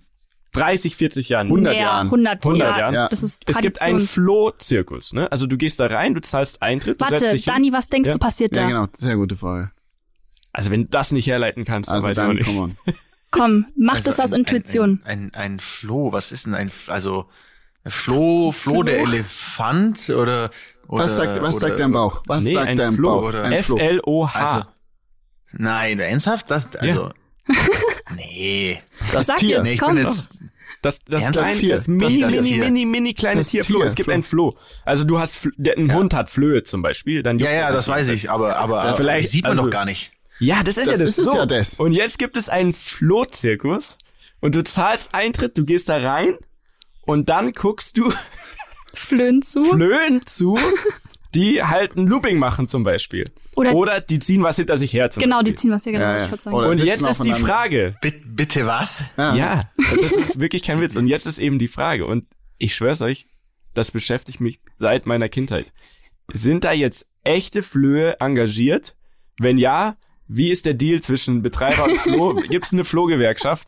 [0.54, 1.47] 30, 40 Jahren.
[1.47, 2.08] 100 Mehr, Jahren.
[2.08, 2.80] 100, 100 Jahre.
[2.80, 2.93] Jahren.
[2.93, 3.08] Ja.
[3.10, 4.26] Das ist Es gibt einen Tradition.
[4.26, 5.32] Flohzirkus, ne?
[5.32, 7.54] Also du gehst da rein, du zahlst Eintritt, du setzt Warte, dich hin.
[7.54, 8.14] Dani, was denkst Ja.
[8.14, 8.68] du passiert Ja, da?
[8.68, 8.88] genau.
[8.95, 9.72] Sehr gute Frage.
[10.54, 12.97] Also wenn du das nicht herleiten kannst, dann Also weiß ich auch dann, nicht.
[13.32, 15.02] Komm, mach Also das aus ein- Intuition.
[15.06, 17.30] Ein, ein, ein Floh, was ist denn ein, also,
[17.86, 20.49] ein Floh, Floh der Elefant oder,
[20.89, 22.24] oder Was sagt, was oder, sagt dein Bauch?
[22.28, 23.08] Was Nee, sagt ein dein Floh.
[23.22, 23.24] Bauch?
[23.30, 23.78] oder- Ein Floh.
[23.78, 24.39] F-L-O-H.
[24.54, 24.66] Also,
[25.54, 26.52] nein, ernsthaft?
[26.52, 27.12] Das, also,
[28.16, 28.82] nee.
[29.14, 29.58] Das Sag Tier.
[29.58, 29.64] jetzt.
[29.64, 29.95] Nee, ich komm.
[29.95, 30.30] bin jetzt,
[30.82, 31.75] Das, das, kleine, Tier.
[31.75, 32.63] das mini, Das mini, Tier.
[32.65, 33.79] mini, mini kleine Das Tier, Floh.
[33.79, 34.13] Tier, Es gibt Floh.
[34.15, 34.57] ein Floh.
[34.84, 37.21] Also du hast, Fl- der, ein Hund hat Flöhe zum Beispiel.
[37.21, 39.69] Dann Ja, ja, das weiß ich, aber, aber Das das vielleicht- sieht man also- doch
[39.69, 40.11] gar nicht.
[40.39, 41.17] Ja, das ist Das ja das.
[41.19, 41.36] ist so.
[41.36, 41.79] ja das.
[41.79, 43.97] Und jetzt gibt es einen Flohzirkus
[44.39, 46.36] und du zahlst Eintritt, du gehst da rein
[47.03, 48.11] und dann guckst du
[48.93, 49.63] Flöhen zu.
[49.65, 50.57] Flöhen zu,
[51.34, 53.25] die halt ein Looping machen zum Beispiel.
[53.55, 55.57] Oder- Oder die ziehen was hinter sich her zum genau, die Beispiel.
[55.57, 56.32] ziehen was hier genau, Ja, ich ja.
[56.32, 56.55] wollte sagen.
[56.57, 57.34] Oder- Und jetzt ist die.
[57.34, 57.95] Frage.
[58.01, 59.05] Bitte, bitte was?
[59.17, 59.69] Ja,
[60.01, 60.95] das ist wirklich kein Witz.
[60.95, 62.05] Und jetzt ist eben die Frage.
[62.05, 62.25] Und
[62.57, 63.27] ich schwör's euch,
[63.73, 65.65] das beschäftigt mich seit meiner Kindheit.
[66.34, 68.95] Sind da jetzt echte Flöhe engagiert?
[69.39, 69.95] Wenn ja,
[70.27, 72.34] wie ist der Deal zwischen Betreiber und Floh?
[72.49, 73.67] Gibt's eine Flohgewerkschaft?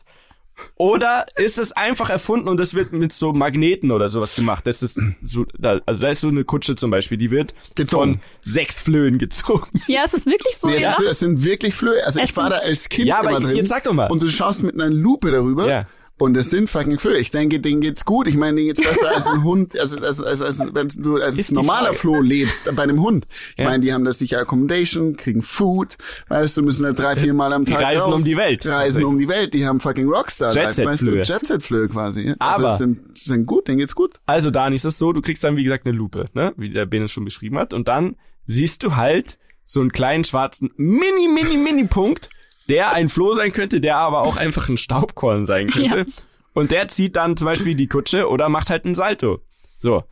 [0.76, 4.66] Oder ist es einfach erfunden und das wird mit so Magneten oder sowas gemacht?
[4.66, 8.14] Das ist so, da, also da ist so eine Kutsche zum Beispiel, die wird Gezogen.
[8.14, 9.80] von sechs Flöhen gezogen.
[9.86, 10.68] Ja, es ist wirklich so.
[10.68, 10.96] Nee, ja.
[11.08, 12.04] es sind wirklich Flöhe.
[12.04, 13.56] Also Es ich war da als Kind Ja, aber immer drin.
[13.56, 14.10] jetzt sag doch mal.
[14.10, 15.68] Und du schaust mit einer Lupe darüber.
[15.68, 15.86] Ja.
[16.16, 17.18] Und es sind fucking Flöhe.
[17.18, 18.28] Ich denke, denen geht's gut.
[18.28, 21.34] Ich meine, denen geht's besser als ein Hund, also, also, also, also wenn du als
[21.34, 21.98] die normaler Frage.
[21.98, 23.26] Floh lebst, bei einem Hund.
[23.56, 23.64] Ich Ja.
[23.68, 25.96] meine, die haben das sicher Accommodation, kriegen Food,
[26.28, 28.64] weißt du, müssen halt drei, vier Mal am Die Tag reisen raus, um die Welt.
[28.64, 29.54] Reisen um die Welt.
[29.54, 30.54] Die haben fucking Rockstar.
[30.54, 31.20] Jet-Set-Flöhe.
[31.20, 32.28] weißt du, Jet-Set-Flöhe quasi.
[32.28, 32.34] ja.
[32.38, 34.20] Also Aber- es sind, sind gut, denen geht's gut.
[34.24, 36.52] Also Dani, ist es so, du kriegst dann wie gesagt eine Lupe, ne?
[36.56, 37.72] Wie der Ben es schon beschrieben hat.
[37.72, 38.14] Und dann
[38.46, 42.30] siehst du halt so einen kleinen schwarzen mini, mini, mini Punkt,
[42.68, 45.96] der ein Floh sein könnte, der aber auch einfach ein Staubkorn sein könnte.
[45.98, 46.04] Ja.
[46.52, 49.40] Und der zieht dann zum Beispiel die Kutsche oder macht halt einen Salto.
[49.76, 50.04] So.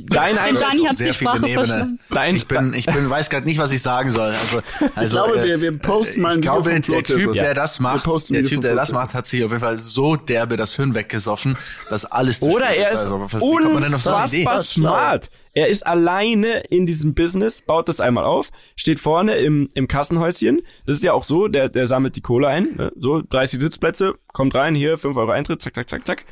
[0.00, 1.66] Dein Eindruck, Dani hat Sehr die viele Sprache Nebene.
[1.66, 1.98] verstanden.
[2.10, 4.28] dein, Ich bin, ich bin, weiß gerade nicht, was ich sagen soll.
[4.30, 4.60] Also,
[4.94, 7.54] also Ich glaube, äh, wir, wir posten mal ein ich Video glaube, der Typ, der
[7.54, 10.76] das macht, der Typ, der das macht, hat sich auf jeden Fall so derbe das
[10.76, 11.58] Hirn weggesoffen,
[11.90, 15.30] dass alles zu Oder er ist Also, auf so unfassbar smart.
[15.52, 20.62] Er ist alleine in diesem Business, baut das einmal auf, steht vorne im, im Kassenhäuschen.
[20.86, 22.76] Das ist ja auch so, der, der sammelt die Kohle ein.
[22.76, 22.92] Ne?
[22.96, 26.24] So, 30 Sitzplätze, kommt rein, hier, 5 Euro Eintritt, zack, zack, zack, zack.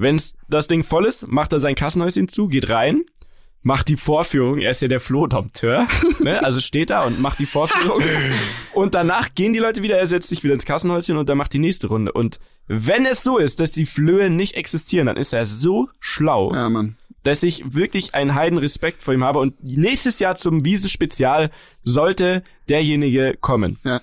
[0.00, 3.02] Wenn das Ding voll ist, macht er sein Kassenhäuschen zu, geht rein,
[3.62, 4.58] macht die Vorführung.
[4.60, 5.88] Er ist ja der Flohdompteur.
[6.20, 6.42] ne?
[6.44, 8.00] Also steht da und macht die Vorführung.
[8.74, 11.52] und danach gehen die Leute wieder, er setzt sich wieder ins Kassenhäuschen und dann macht
[11.52, 12.12] die nächste Runde.
[12.12, 12.38] Und
[12.68, 16.68] wenn es so ist, dass die Flöhe nicht existieren, dann ist er so schlau Ja,
[16.68, 16.96] Mann.
[17.24, 21.50] dass ich wirklich einen heiden Respekt vor ihm habe und nächstes Jahr zum Wiesenspezial
[21.82, 23.80] sollte derjenige kommen.
[23.82, 24.00] Ja.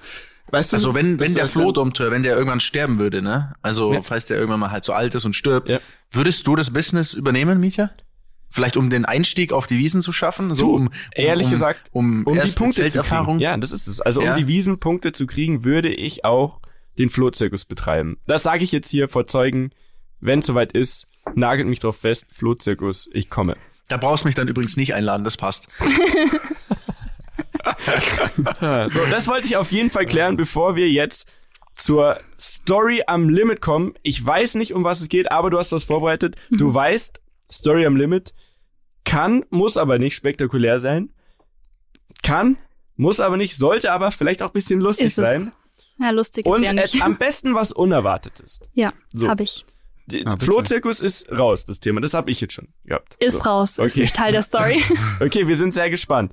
[0.52, 3.54] Weißt du, Also wenn, wenn der Flohdompteur, wenn der irgendwann sterben würde, ne?
[3.62, 4.02] Also Ja.
[4.02, 5.80] falls der irgendwann mal halt so alt ist und stirbt, Ja.
[6.12, 7.90] würdest du das Business übernehmen, Mietja?
[8.50, 10.54] Vielleicht um den Einstieg auf die Wiesen zu schaffen?
[10.56, 13.40] So Du, um, um ehrlich um, gesagt, um, Um die Punkte zu kriegen.
[13.40, 14.00] Ja, das ist es.
[14.02, 14.32] Also Ja.
[14.34, 16.62] um die Wiesenpunkte zu kriegen, würde ich auch
[16.98, 18.18] den Flohzirkus betreiben.
[18.28, 19.72] Das sage ich jetzt hier vor Zeugen.
[20.22, 23.58] Wenn es soweit ist, nagelt mich drauf fest, Flohzirkus, ich komme.
[23.90, 25.68] Da brauchst du mich dann übrigens nicht einladen, das passt.
[28.90, 31.28] So, das wollte ich auf jeden Fall klären, bevor wir jetzt
[31.76, 33.94] zur Story am Limit kommen.
[34.02, 36.36] Ich weiß nicht, um was es geht, aber du hast was vorbereitet.
[36.52, 38.34] Du weißt, Story am Limit
[39.04, 41.10] kann, muss aber nicht spektakulär sein.
[42.24, 42.58] Kann,
[42.96, 45.26] muss aber nicht, sollte aber vielleicht auch ein bisschen lustig Ist es.
[45.26, 45.52] sein.
[45.98, 47.02] Ja, lustig Und ist ja nicht.
[47.02, 48.60] am besten was Unerwartetes.
[48.74, 49.28] ja, So.
[49.28, 49.66] habe ich.
[50.26, 50.38] Ah.
[50.38, 52.00] Flohzirkus ist raus, das Thema.
[52.00, 53.16] Das habe ich jetzt schon gehabt.
[53.20, 53.44] Ist so.
[53.50, 54.02] raus, ist Okay.
[54.02, 54.84] nicht Teil der Story.
[55.20, 56.32] Okay, wir sind sehr gespannt.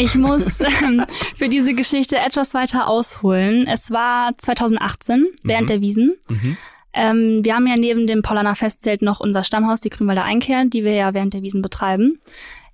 [0.00, 3.66] Ich muss ähm, für diese Geschichte etwas weiter ausholen.
[3.66, 6.16] Es war 2018, während der Wiesen.
[6.94, 10.84] Ähm, wir haben ja neben dem Pollaner Festzelt noch unser Stammhaus, die Grünwalder Einkehr, die
[10.84, 12.18] wir ja während der Wiesen betreiben.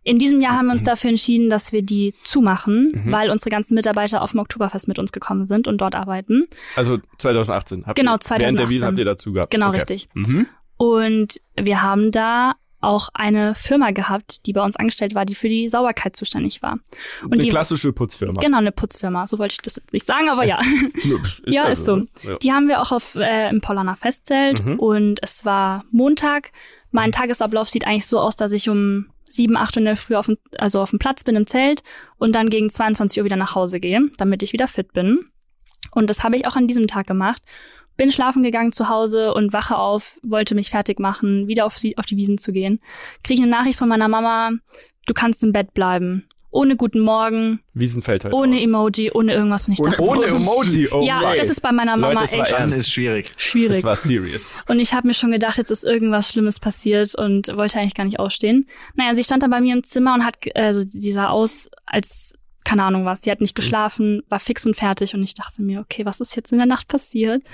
[0.04, 3.74] In diesem Jahr haben wir uns dafür entschieden, dass wir die zumachen, weil unsere ganzen
[3.74, 6.44] Mitarbeiter auf dem Oktoberfest mit uns gekommen sind und dort arbeiten.
[6.76, 7.86] Also 2018.
[7.86, 8.70] Habt Genau, ihr, Während der 2018.
[8.70, 9.50] Wiesen habt ihr dazu gehabt.
[9.50, 9.78] Genau, okay.
[9.78, 10.08] richtig.
[10.14, 10.46] Mhm.
[10.76, 12.52] Und wir haben da
[12.86, 16.78] auch eine Firma gehabt, die bei uns angestellt war, die für die Sauberkeit zuständig war.
[17.24, 18.40] Und Eine die, klassische Putzfirma.
[18.40, 19.26] Genau, eine Putzfirma.
[19.26, 20.58] So wollte ich das jetzt nicht sagen, aber ja.
[20.94, 22.28] Ist ja, also ist so.
[22.28, 22.36] Ja.
[22.36, 24.78] Die haben wir auch auf, äh, im Pollaner Festzelt Mhm.
[24.78, 26.52] und es war Montag.
[26.90, 30.14] Mein Tagesablauf sieht eigentlich so aus, dass ich um sieben, acht Uhr in der Früh
[30.14, 31.82] auf dem, also auf dem Platz bin im Zelt
[32.18, 35.26] und dann gegen 22 Uhr wieder nach Hause gehe, damit ich wieder fit bin.
[35.90, 37.42] Und das habe ich auch an diesem Tag gemacht.
[37.96, 41.96] Bin schlafen gegangen zu Hause und wache auf, wollte mich fertig machen, wieder auf die,
[41.98, 42.80] auf die Wiesen zu gehen.
[43.24, 44.50] Kriege eine Nachricht von meiner Mama,
[45.06, 46.26] du kannst im Bett bleiben.
[46.52, 48.62] Ohne guten Morgen, Wiesenfeld halt ohne raus.
[48.64, 49.66] Emoji, ohne irgendwas.
[49.68, 50.88] Und ich Ohne- dachte, Ohne Emoji.
[50.90, 52.78] Oh ja, das ist bei meiner Mama Leute, das echt ernst.
[52.78, 53.28] ist schwierig.
[53.36, 53.76] schwierig.
[53.76, 54.54] Das war serious.
[54.66, 58.04] Und ich habe mir schon gedacht, jetzt ist irgendwas Schlimmes passiert und wollte eigentlich gar
[58.04, 58.68] nicht aufstehen.
[58.94, 62.32] Naja, sie stand dann bei mir im Zimmer und hat, also sie sah aus, als,
[62.66, 65.80] keine Ahnung was, sie hat nicht geschlafen, war fix und fertig und ich dachte mir,
[65.80, 67.44] okay, was ist jetzt in der Nacht passiert?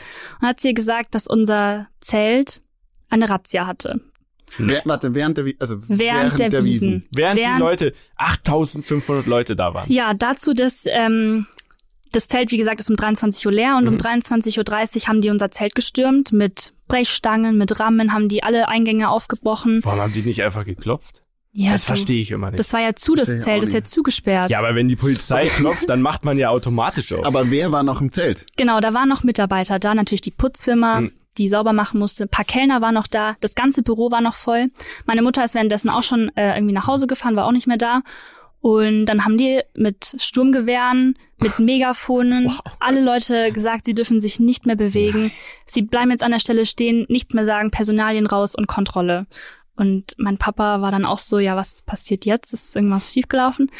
[0.40, 2.62] Und hat sie ihr gesagt, dass unser Zelt
[3.10, 4.00] eine Razzia hatte.
[4.56, 7.06] Wer, warte, während der, also Während, der, Wiesen.
[7.10, 9.90] Während, die Leute, 8500 Leute da waren.
[9.90, 11.46] Ja, dazu das, ähm,
[12.12, 14.58] das Zelt, wie gesagt, ist um 23 Uhr leer und um 23.30
[14.96, 19.80] Uhr haben die unser Zelt gestürmt mit Brechstangen, mit Rammen, haben die alle Eingänge aufgebrochen.
[19.82, 21.22] Warum haben die nicht einfach geklopft?
[21.54, 22.58] Ja, das verstehe ich immer nicht.
[22.58, 24.48] Das war ja zu, das Zelt, das ist ja zugesperrt.
[24.50, 27.26] ja, aber wenn die Polizei klopft, dann macht man ja automatisch auf.
[27.26, 28.46] Aber wer war noch im Zelt?
[28.56, 31.12] Genau, da waren noch Mitarbeiter da, natürlich die Putzfirma, Hm.
[31.36, 32.24] die sauber machen musste.
[32.24, 34.70] Ein paar Kellner waren noch da, das ganze Büro war noch voll.
[35.04, 37.76] Meine Mutter ist währenddessen auch schon äh, irgendwie nach Hause gefahren, war auch nicht mehr
[37.78, 38.00] da.
[38.62, 44.66] Und dann haben die mit Sturmgewehren, mit Megafonen alle Leute gesagt, sie dürfen sich nicht
[44.66, 45.32] mehr bewegen.
[45.66, 49.26] Sie bleiben jetzt an der Stelle stehen, nichts mehr sagen, Personalien raus und Kontrolle.
[49.76, 52.52] Und mein Papa war dann auch so, ja, was passiert jetzt?
[52.52, 53.70] Ist irgendwas schiefgelaufen?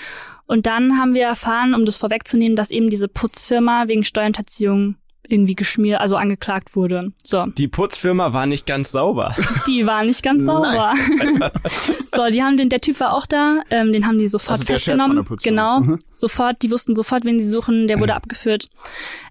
[0.46, 4.96] Und dann haben wir erfahren, um das vorwegzunehmen, dass eben diese Putzfirma wegen Steuerhinterziehung
[5.28, 7.12] irgendwie geschmiert, also angeklagt wurde.
[7.24, 9.34] So, Die Putzfirma war nicht ganz sauber.
[9.68, 10.92] die war nicht ganz sauber.
[12.14, 14.64] so, die haben den, der Typ war auch da, ähm, den haben die sofort Also
[14.64, 15.38] der Chef von der festgenommen.
[15.42, 15.98] Genau, Mhm.
[16.12, 18.68] sofort, die wussten sofort, wen sie suchen, der wurde abgeführt.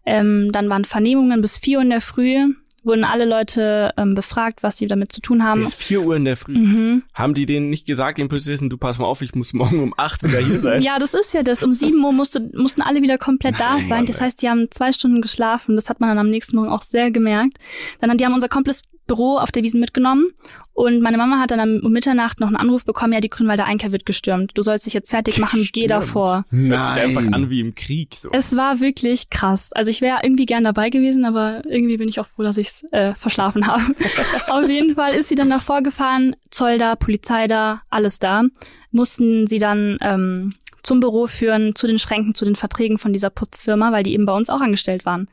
[0.05, 2.38] Ähm, dann waren Vernehmungen bis vier Uhr in der Früh,
[2.84, 5.61] wurden alle Leute ähm, befragt, was sie damit zu tun haben.
[5.61, 6.57] Bis 4 Uhr in der Früh.
[6.57, 7.03] Mhm.
[7.13, 9.93] Haben die denen nicht gesagt, den Polizisten, du pass mal auf, ich muss morgen um
[9.97, 10.82] 8 wieder hier sein?
[10.91, 11.61] Ja, das ist ja das.
[11.63, 14.05] Um sieben Uhr musste, mussten alle wieder komplett da Nein, sein.
[14.05, 15.75] Das Mann, heißt, die haben zwei Stunden geschlafen.
[15.75, 17.57] Das hat man dann am nächsten Morgen auch sehr gemerkt.
[17.99, 20.27] Dann, die haben unser komplettes Büro auf der Wiesen mitgenommen.
[20.73, 23.65] Und meine Mama hat dann am- um Mitternacht noch einen Anruf bekommen, ja, die Grünwalder
[23.65, 24.51] Einkehr wird gestürmt.
[24.55, 25.91] Du sollst dich jetzt fertig machen, geh Stimmt.
[25.91, 26.45] davor.
[26.49, 27.33] Das hört sich einfach Nein.
[27.33, 28.15] an wie im Krieg.
[28.19, 28.29] So.
[28.31, 29.73] Es war wirklich krass.
[29.73, 32.69] Also ich wäre irgendwie gern dabei gewesen, aber irgendwie bin ich auch froh, dass ich
[32.69, 33.83] es äh, verschlafen habe.
[34.49, 38.43] Auf jeden Fall ist sie dann davor gefahren, Zoll da, Polizei da, alles da.
[38.91, 40.53] Mussten sie dann ähm,
[40.84, 44.25] zum Büro führen, zu den Schränken, zu den Verträgen von dieser Putzfirma, weil die eben
[44.25, 45.27] bei uns auch angestellt waren.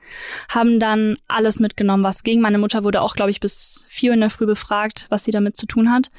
[0.49, 2.41] Haben dann alles mitgenommen, was ging.
[2.41, 5.57] Meine Mutter wurde auch, glaube ich, bis vier in der Früh befragt, was sie damit
[5.57, 6.11] zu tun hat.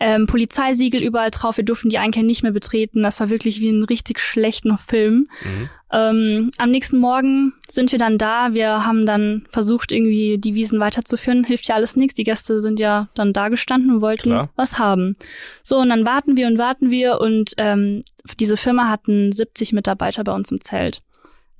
[0.00, 3.02] Ähm, Polizeisiegel überall drauf, wir durften die Einkehr nicht mehr betreten.
[3.02, 5.28] Das war wirklich wie ein richtig schlechten Film.
[5.44, 5.68] Mhm.
[5.92, 8.52] Ähm, am nächsten Morgen sind wir dann da.
[8.52, 11.44] Wir haben dann versucht, irgendwie die Wiesen weiterzuführen.
[11.44, 12.14] Hilft ja alles nichts.
[12.16, 14.50] Die Gäste sind ja dann da gestanden und wollten Klar.
[14.56, 15.16] was haben.
[15.62, 18.02] So, und dann warten wir und warten wir und ähm,
[18.40, 21.02] diese Firma hatten 70 Mitarbeiter bei uns im Zelt.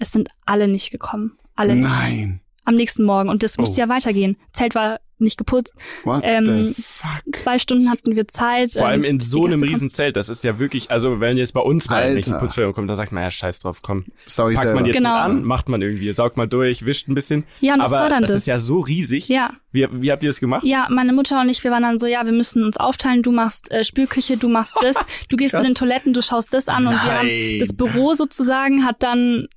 [0.01, 1.39] Es sind alle nicht gekommen.
[1.55, 1.89] Alle nicht.
[1.89, 2.41] Nein.
[2.64, 3.28] Am nächsten Morgen.
[3.28, 3.85] Und das musste Oh.
[3.85, 4.37] ja weitergehen.
[4.53, 5.75] Zelt war nicht geputzt.
[6.05, 7.22] What Ähm, the fuck?
[7.37, 8.72] Zwei Stunden hatten wir Zeit.
[8.75, 10.16] Vor allem ähm, in die so einem Gäste riesen Zelt.
[10.16, 12.14] Das ist ja wirklich, also wenn jetzt bei uns mal Alter.
[12.14, 14.05] nicht die Putzfirma kommt, dann sagt man, ja, scheiß drauf, komm.
[14.27, 14.75] Ich Packt selber.
[14.75, 15.14] man jetzt Genau.
[15.16, 17.45] an, macht man irgendwie, saugt mal durch, wischt ein bisschen.
[17.61, 18.41] Ja, und das Aber war dann das das.
[18.43, 19.29] ist ja so riesig.
[19.29, 20.62] Ja, Wie, wie habt ihr das gemacht?
[20.64, 23.22] Ja, meine Mutter und ich, wir waren dann so, ja, wir müssen uns aufteilen.
[23.22, 24.97] Du machst äh, Spülküche, du machst das.
[25.29, 25.66] Du gehst zu Krass.
[25.66, 26.87] den Toiletten, du schaust das an.
[26.87, 27.59] Und wir haben, Nein.
[27.59, 29.49] das Büro sozusagen hat dann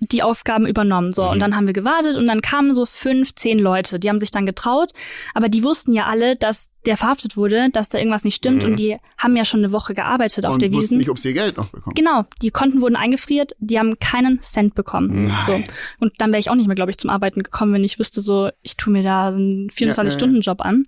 [0.00, 1.12] die Aufgaben übernommen.
[1.12, 1.28] So, Mhm.
[1.30, 3.98] und dann haben wir gewartet und dann kamen so fünf, zehn Leute.
[3.98, 4.92] Die haben sich dann getraut,
[5.34, 8.70] aber die wussten ja alle, dass der verhaftet wurde, dass da irgendwas nicht stimmt Mhm.
[8.70, 10.98] und die haben ja schon eine Woche gearbeitet auf Und der wussten Wiesen.
[10.98, 11.94] nicht, ob sie ihr Geld noch bekommen.
[11.94, 15.24] Genau, die Konten wurden eingefriert, die haben keinen Cent bekommen.
[15.26, 15.42] Nein.
[15.46, 15.60] So.
[15.98, 18.20] Und dann wäre ich auch nicht mehr, glaube ich, zum Arbeiten gekommen, wenn ich wüsste,
[18.20, 20.84] so, ich tue mir da einen 24-Stunden-Job an.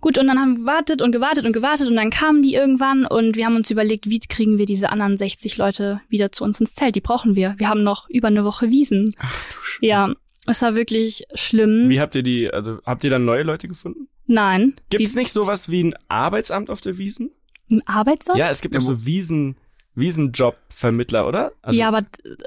[0.00, 3.06] Gut, und dann haben wir gewartet und gewartet und gewartet und dann kamen die irgendwann
[3.06, 6.60] und wir haben uns überlegt, wie kriegen wir diese anderen 60 Leute wieder zu uns
[6.60, 6.94] ins Zelt?
[6.96, 7.54] Die brauchen wir.
[7.58, 9.14] Wir haben noch über eine Woche Wiesen.
[9.18, 9.86] Ach du Scheiße.
[9.86, 10.12] Ja,
[10.46, 11.88] es war wirklich schlimm.
[11.88, 14.08] Wie habt ihr die, also habt ihr dann neue Leute gefunden?
[14.26, 14.74] Nein.
[14.90, 17.30] Gibt es nicht sowas wie ein Arbeitsamt auf der Wiesen?
[17.70, 18.38] Ein Arbeitsamt?
[18.38, 19.56] Ja, es gibt Ja, so Wiesen,
[19.94, 21.52] Wiesenjobvermittler, oder?
[21.62, 22.02] Also, ja, aber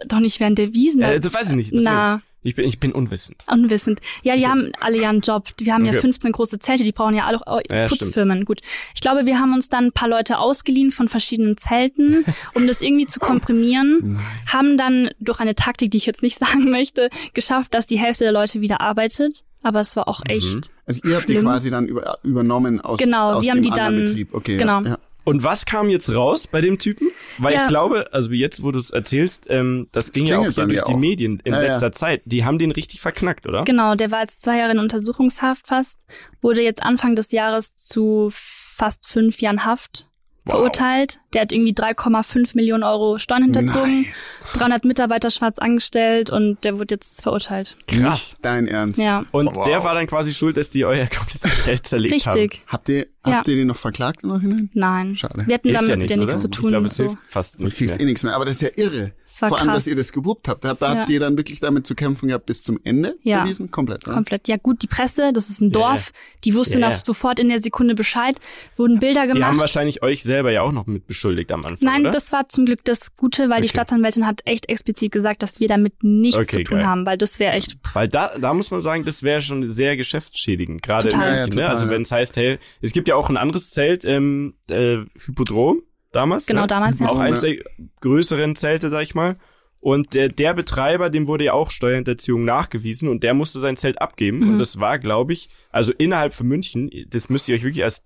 [0.07, 1.01] doch nicht während der Wiesen.
[1.01, 1.71] äh, das weiß ich nicht.
[1.71, 1.85] deswegen.
[1.85, 3.43] Na, Ich bin, ich bin unwissend.
[3.51, 3.99] Unwissend.
[4.21, 5.49] Ja, die haben alle ja einen Job.
[5.57, 6.01] Wir haben ja Okay.
[6.01, 8.45] 15 große Zelte, die brauchen ja alle auch Ja, Putzfirmen.
[8.45, 8.61] Gut.
[8.93, 12.23] Ich glaube, wir haben uns dann ein paar Leute ausgeliehen von verschiedenen Zelten,
[12.53, 14.19] um das irgendwie zu komprimieren.
[14.47, 18.23] Haben dann durch eine Taktik, die ich jetzt nicht sagen möchte, geschafft, dass die Hälfte
[18.25, 19.43] der Leute wieder arbeitet.
[19.63, 20.69] Aber es war auch echt.
[20.85, 21.45] Also ihr habt die Schlimm.
[21.45, 24.33] quasi dann über, übernommen aus, Genau, aus wir dem haben die anderen dann- Betrieb.
[24.35, 24.81] Okay, genau.
[24.81, 24.97] Ja, ja.
[25.25, 27.09] Und was kam jetzt raus bei dem Typen?
[27.39, 27.63] Weil Ja.
[27.63, 30.67] ich glaube, also jetzt, wo du es erzählst, ähm, das ging ja auch hier durch
[30.67, 30.97] mir die auch.
[30.97, 31.67] Medien in Ja, ja.
[31.71, 32.21] letzter Zeit.
[32.25, 33.63] Die haben den richtig verknackt, oder?
[33.65, 36.05] Genau, der war jetzt zwei Jahre in Untersuchungshaft fast,
[36.41, 40.07] wurde jetzt Anfang des Jahres zu fast fünf Jahren Haft
[40.47, 40.57] Wow.
[40.57, 41.19] verurteilt.
[41.35, 44.13] Der hat irgendwie 3,5 Millionen Euro Steuern hinterzogen, Nein.
[44.53, 47.75] 300 Mitarbeiter schwarz angestellt und der wurde jetzt verurteilt.
[47.87, 47.99] Krass.
[47.99, 48.97] Nicht dein Ernst.
[48.97, 49.67] Ja, Und Wow.
[49.67, 52.39] der war dann quasi schuld, dass die euer komplettes Zelt zerlegt haben.
[52.39, 52.61] richtig.
[52.67, 53.33] Habt ihr, Ja.
[53.37, 54.69] habt ihr den noch verklagt im Nachhinein?
[54.73, 55.15] Nein.
[55.15, 55.43] Schade.
[55.45, 56.65] Wir hatten Hilft damit ja ja nichts, nichts zu tun.
[56.65, 57.03] Ich glaube, es so.
[57.03, 58.01] hilft fast Du nicht kriegst mehr.
[58.01, 58.33] eh nichts mehr.
[58.35, 59.11] Aber das ist ja irre.
[59.25, 59.77] Es war Vor allem, krass.
[59.77, 60.63] dass ihr das gewuppt habt.
[60.63, 61.13] Habt, habt Ja.
[61.13, 63.39] ihr dann wirklich damit zu kämpfen gehabt bis zum Ende Ja.
[63.41, 63.71] der Wiesen?
[63.71, 64.07] Komplett.
[64.07, 64.13] Ne?
[64.13, 64.47] Komplett.
[64.47, 66.11] Ja gut, die Presse, das ist ein Dorf,
[66.45, 66.95] die wussten ja.
[66.95, 68.39] sofort in der Sekunde Bescheid,
[68.77, 69.57] wurden Bilder Die haben gemacht.
[69.59, 71.24] wahrscheinlich euch selber ja auch noch mit beschuldigt.
[71.25, 72.11] Beschuldigt am Anfang, Nein, oder?
[72.11, 73.75] das war zum Glück das Gute, weil die Okay.
[73.77, 76.87] Staatsanwältin hat echt explizit gesagt, dass wir damit nichts Okay, zu tun geil.
[76.87, 77.77] haben, weil das wäre echt.
[77.93, 81.29] Weil da, da muss man sagen, das wäre schon sehr geschäftsschädigend, gerade in Total.
[81.31, 81.37] München.
[81.37, 81.51] Ja, ja, ne?
[81.55, 84.97] total, Also wenn es heißt, hey, es gibt ja auch ein anderes Zelt, ähm, äh,
[85.25, 86.45] Hypodrom damals.
[86.45, 86.67] Genau, ne?
[86.67, 87.09] damals, ja.
[87.09, 87.57] Auch eines der
[88.01, 89.35] größeren Zelte, sag ich mal.
[89.79, 94.01] Und der, der Betreiber, dem wurde ja auch Steuerhinterziehung nachgewiesen und der musste sein Zelt
[94.01, 94.39] abgeben.
[94.39, 94.49] Mhm.
[94.51, 98.01] Und das war, glaube ich, also innerhalb von München, das müsst ihr euch wirklich als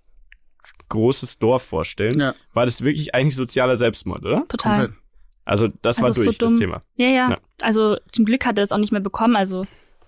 [0.90, 2.34] großes Dorf vorstellen, Ja.
[2.52, 4.44] war das wirklich eigentlich sozialer Selbstmord, oder?
[4.48, 4.78] Total.
[4.80, 4.98] Komplett.
[5.46, 6.54] Also das Also war ist so durch, das.
[6.58, 6.82] Thema.
[6.96, 7.38] Ja, ja, Ja.
[7.62, 9.34] Also zum Glück hat er es auch nicht mehr bekommen.
[9.36, 9.64] Also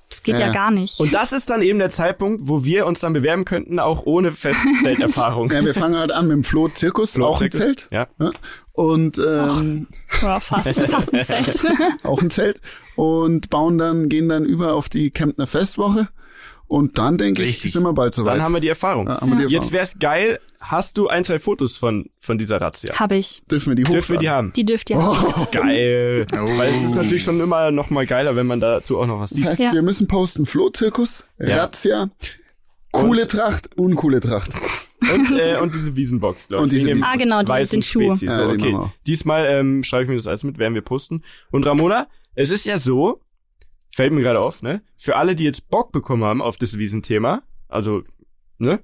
[0.08, 1.00] das geht Ja, ja, gar nicht.
[1.00, 4.30] Und das ist dann eben der Zeitpunkt, wo wir uns dann bewerben könnten, auch ohne
[4.32, 5.50] Festzelterfahrung.
[5.52, 7.86] Ja, wir fangen halt an mit dem Flo-Zirkus, auch ein Flohzirkus.
[7.88, 7.88] Zelt.
[7.90, 8.08] Ja.
[8.72, 9.86] Und ähm,
[10.20, 11.64] ja, fast, fast ein Zelt.
[12.02, 12.60] auch ein Zelt.
[12.94, 16.08] Und bauen dann, gehen dann über auf die Kemptner Festwoche.
[16.68, 18.34] Und dann denke ich, sind wir bald soweit.
[18.36, 19.06] Dann haben wir die Erfahrung.
[19.08, 19.72] ja, wir die Jetzt Erfahrung.
[19.72, 22.98] wär's geil, hast du ein, zwei Fotos von, von dieser Razzia?
[22.98, 23.42] Habe ich.
[23.50, 24.22] Dürfen wir die Dürfen wir hochladen?
[24.22, 24.52] die haben?
[24.54, 25.46] Die dürft ihr haben.
[25.52, 26.26] Geil.
[26.32, 26.36] Oh.
[26.58, 29.30] Weil es ist natürlich schon immer noch mal geiler, wenn man dazu auch noch was
[29.30, 29.46] Das sieht.
[29.46, 29.72] heißt, Ja.
[29.72, 31.64] wir müssen posten Flo-Zirkus, Ja.
[31.64, 32.10] Razzia,
[32.92, 34.52] coole Tracht, uncoole Tracht.
[35.12, 36.62] Und, äh, und diese Wiesenbox, glaube ich.
[36.64, 37.12] Und diese Wiesenbox.
[37.12, 38.14] Ah, genau, die- weißen den Schuh.
[38.14, 38.26] Spezi.
[38.32, 38.74] So, Ja, okay.
[38.74, 38.90] auch.
[39.06, 41.22] Diesmal ähm, schreibe ich mir das alles mit, werden wir posten.
[41.50, 42.06] Und Ramona,
[42.36, 43.20] es ist ja so,
[43.94, 44.82] fällt mir gerade auf, ne?
[44.96, 48.02] Für alle, die jetzt Bock bekommen haben auf das Wiesenthema, also,
[48.58, 48.78] ne?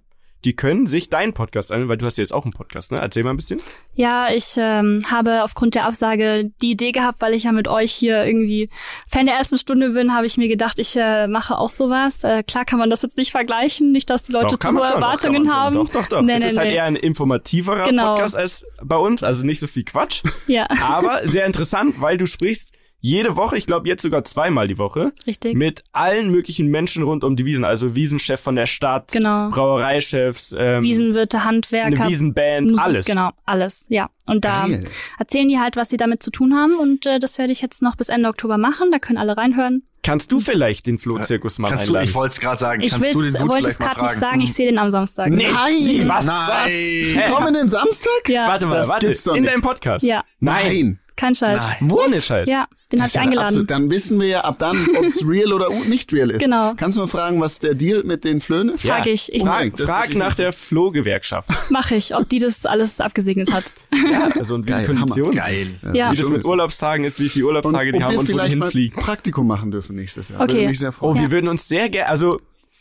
[0.45, 2.99] Die können sich deinen Podcast anhören, weil du hast ja jetzt auch einen Podcast, ne?
[2.99, 3.61] Erzähl mal ein bisschen.
[3.95, 7.93] Ja, ich ähm, habe aufgrund der Absage die Idee gehabt, weil ich ja mit euch
[7.93, 8.70] hier irgendwie
[9.09, 12.22] Fan der ersten Stunde bin, habe ich mir gedacht, ich äh, mache auch sowas.
[12.22, 14.74] Äh, klar kann man das jetzt nicht vergleichen, nicht, dass die Leute Doch, zu hohe
[14.74, 15.74] schon, doch, Erwartungen man haben.
[15.74, 16.22] Doch, doch, doch.
[16.22, 16.76] Nee, es nee, ist halt nee.
[16.76, 18.14] eher ein informativerer Genau.
[18.14, 20.22] Podcast als bei uns, also nicht so viel Quatsch.
[20.47, 24.77] Ja, Aber sehr interessant, weil du sprichst jede Woche, ich glaube jetzt sogar zweimal die
[24.79, 25.55] Woche, richtig.
[25.55, 27.65] mit allen möglichen Menschen rund um die Wiesen.
[27.65, 29.51] Also Wiesenchef von der Stadt, Genau.
[29.51, 33.07] Brauereichefs, ähm, Wiesenwirte, Handwerker, eine Wiesenband, Musik, alles.
[33.07, 34.11] Genau, alles, ja.
[34.27, 34.85] Und da Geil.
[35.19, 37.83] erzählen die halt, was sie damit zu tun haben und äh, das werde ich jetzt
[37.83, 38.91] noch bis Ende Oktober machen.
[38.93, 39.83] Da können alle reinhören.
[40.03, 42.09] Kannst du vielleicht den Flohzirkus mal Kannst du, einladen?
[42.09, 44.41] ich wollte es gerade sagen, Ich kannst du den Dude wollte es gerade nicht sagen,
[44.41, 45.29] ich sehe den am Samstag.
[45.31, 46.09] Nee, Nein!
[46.09, 46.25] was?
[46.27, 47.17] Nein!
[47.17, 47.35] Was?
[47.35, 48.29] Kommenden Samstag?
[48.29, 49.07] Ja, Warte mal, Das warte.
[49.07, 49.53] gibt's doch In nicht.
[49.53, 50.05] deinem Podcast?
[50.05, 50.25] Ja.
[50.41, 50.99] Nein.
[51.19, 51.61] Kein Scheiß.
[51.81, 51.91] Nein.
[51.91, 52.49] Ohne Scheiß.
[52.49, 53.49] Ja, den habe ich eingeladen.
[53.49, 56.39] absolut- Dann wissen wir ja ab dann, ob es real oder nicht real ist.
[56.41, 56.73] Genau.
[56.77, 58.87] Kannst du mal fragen, was der Deal mit den Flöhen ist?
[58.87, 59.31] Frag ich.
[59.33, 61.51] Ich frag, frag ich nach der Flohgewerkschaft.
[61.71, 63.64] Mache ich, ob die das alles abgesegnet hat.
[63.93, 65.37] ja, also und wie Geil, die Konditionen.
[65.37, 65.71] Geil.
[65.93, 66.11] Ja.
[66.12, 68.39] Wie das mit Urlaubstagen ist, wie viele Und Urlaubstage die ob haben wir und wo
[68.39, 69.03] die hinfliegen.
[69.03, 70.41] Praktikum machen dürfen nächstes Jahr.
[70.41, 70.55] Okay.
[70.55, 72.39] Würde mich sehr Oh, wir würden uns sehr gerne, also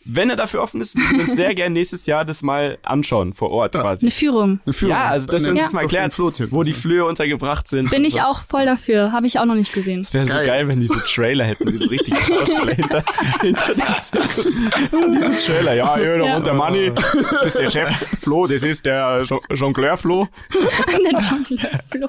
[0.10, 3.34] wenn er dafür offen ist, würden wir uns sehr gerne nächstes Jahr das mal anschauen,
[3.34, 4.06] vor Ort quasi.
[4.06, 4.60] Eine Führung.
[4.66, 4.96] Eine Führung.
[4.96, 6.74] Ja, also dass er uns das mal den Flohzirkus, wo die?
[6.74, 7.90] Flöhe untergebracht sind.
[7.90, 8.20] Bin und ich so.
[8.22, 9.12] auch voll dafür.
[9.12, 10.02] Habe ich auch noch nicht gesehen.
[10.02, 10.68] Es wäre so Geil.
[10.68, 13.04] wenn die so Trailer hätten, die so richtig Schauspieler hinter,
[13.42, 14.54] hinter dem Zirkus.
[14.92, 16.36] Diese Trailer, ja, hier, da Ja.
[16.36, 20.28] wohnt der Manni, das ist der Chef Flo, das ist der Jo- Jongleur Flo.
[20.98, 22.08] Den Jongleur Flo.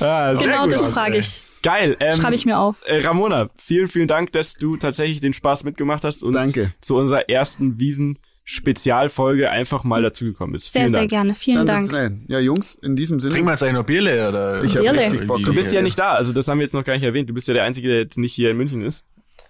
[0.00, 1.42] Ja, sehr genau gut das frage ich.
[1.66, 1.96] Geil.
[1.98, 2.84] Ähm, Schreibe ich mir auf.
[2.86, 6.72] Äh, Ramona, vielen, vielen Dank, dass du tatsächlich den Spaß mitgemacht hast und Danke.
[6.80, 10.72] zu unserer ersten Wiesen-Spezialfolge einfach mal dazugekommen bist.
[10.72, 11.10] Sehr, vielen sehr Dank.
[11.10, 11.34] gerne.
[11.34, 12.22] Vielen Dank.
[12.28, 13.32] Ja, Jungs, in diesem Sinne.
[13.32, 14.62] Trinken wir jetzt eigentlich noch Bierle oder?
[14.62, 15.00] Ich hab Bierle.
[15.00, 17.02] richtig Bock Du bist ja nicht da, also das haben wir jetzt noch gar nicht
[17.02, 17.28] erwähnt.
[17.28, 19.04] Du bist ja der Einzige, der jetzt nicht hier in München ist.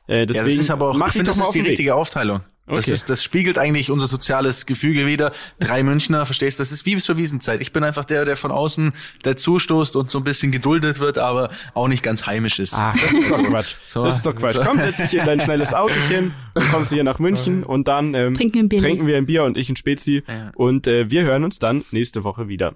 [0.08, 1.48] Äh, Ja, deswegen das ist aber auch, mach ich dich finde, doch das mal ist
[1.48, 1.68] auf die Weg.
[1.70, 2.40] richtige Aufteilung.
[2.68, 2.92] Das, Okay.
[2.94, 5.30] ist, das spiegelt eigentlich unser soziales Gefüge wieder.
[5.60, 6.62] Drei Münchner, verstehst du?
[6.62, 7.60] Das ist wie zur Wiesenzeit.
[7.60, 8.92] Ich bin einfach der, der von außen
[9.22, 12.74] dazustoßt und so ein bisschen geduldet wird, aber auch nicht ganz heimisch ist.
[12.76, 13.74] Ach, das ist doch Quatsch.
[13.86, 14.04] So.
[14.04, 14.54] Das ist doch Quatsch.
[14.56, 14.62] So.
[14.64, 18.34] Komm, setz dich in dein schnelles Autochen, du kommst hier nach München und dann ähm,
[18.34, 18.82] Trinken wir ein Bierli.
[18.84, 20.24] trinken wir ein Bier und ich ein Spezi.
[20.26, 20.50] Ja.
[20.56, 22.74] Und äh, wir hören uns dann nächste Woche wieder.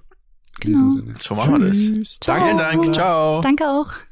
[0.63, 1.15] In diesem Sinne.
[1.19, 2.21] So machen wir das.
[2.21, 2.37] Ciao.
[2.39, 2.95] Danke, Dank.
[2.95, 3.41] Ciao.
[3.41, 4.10] Danke auch.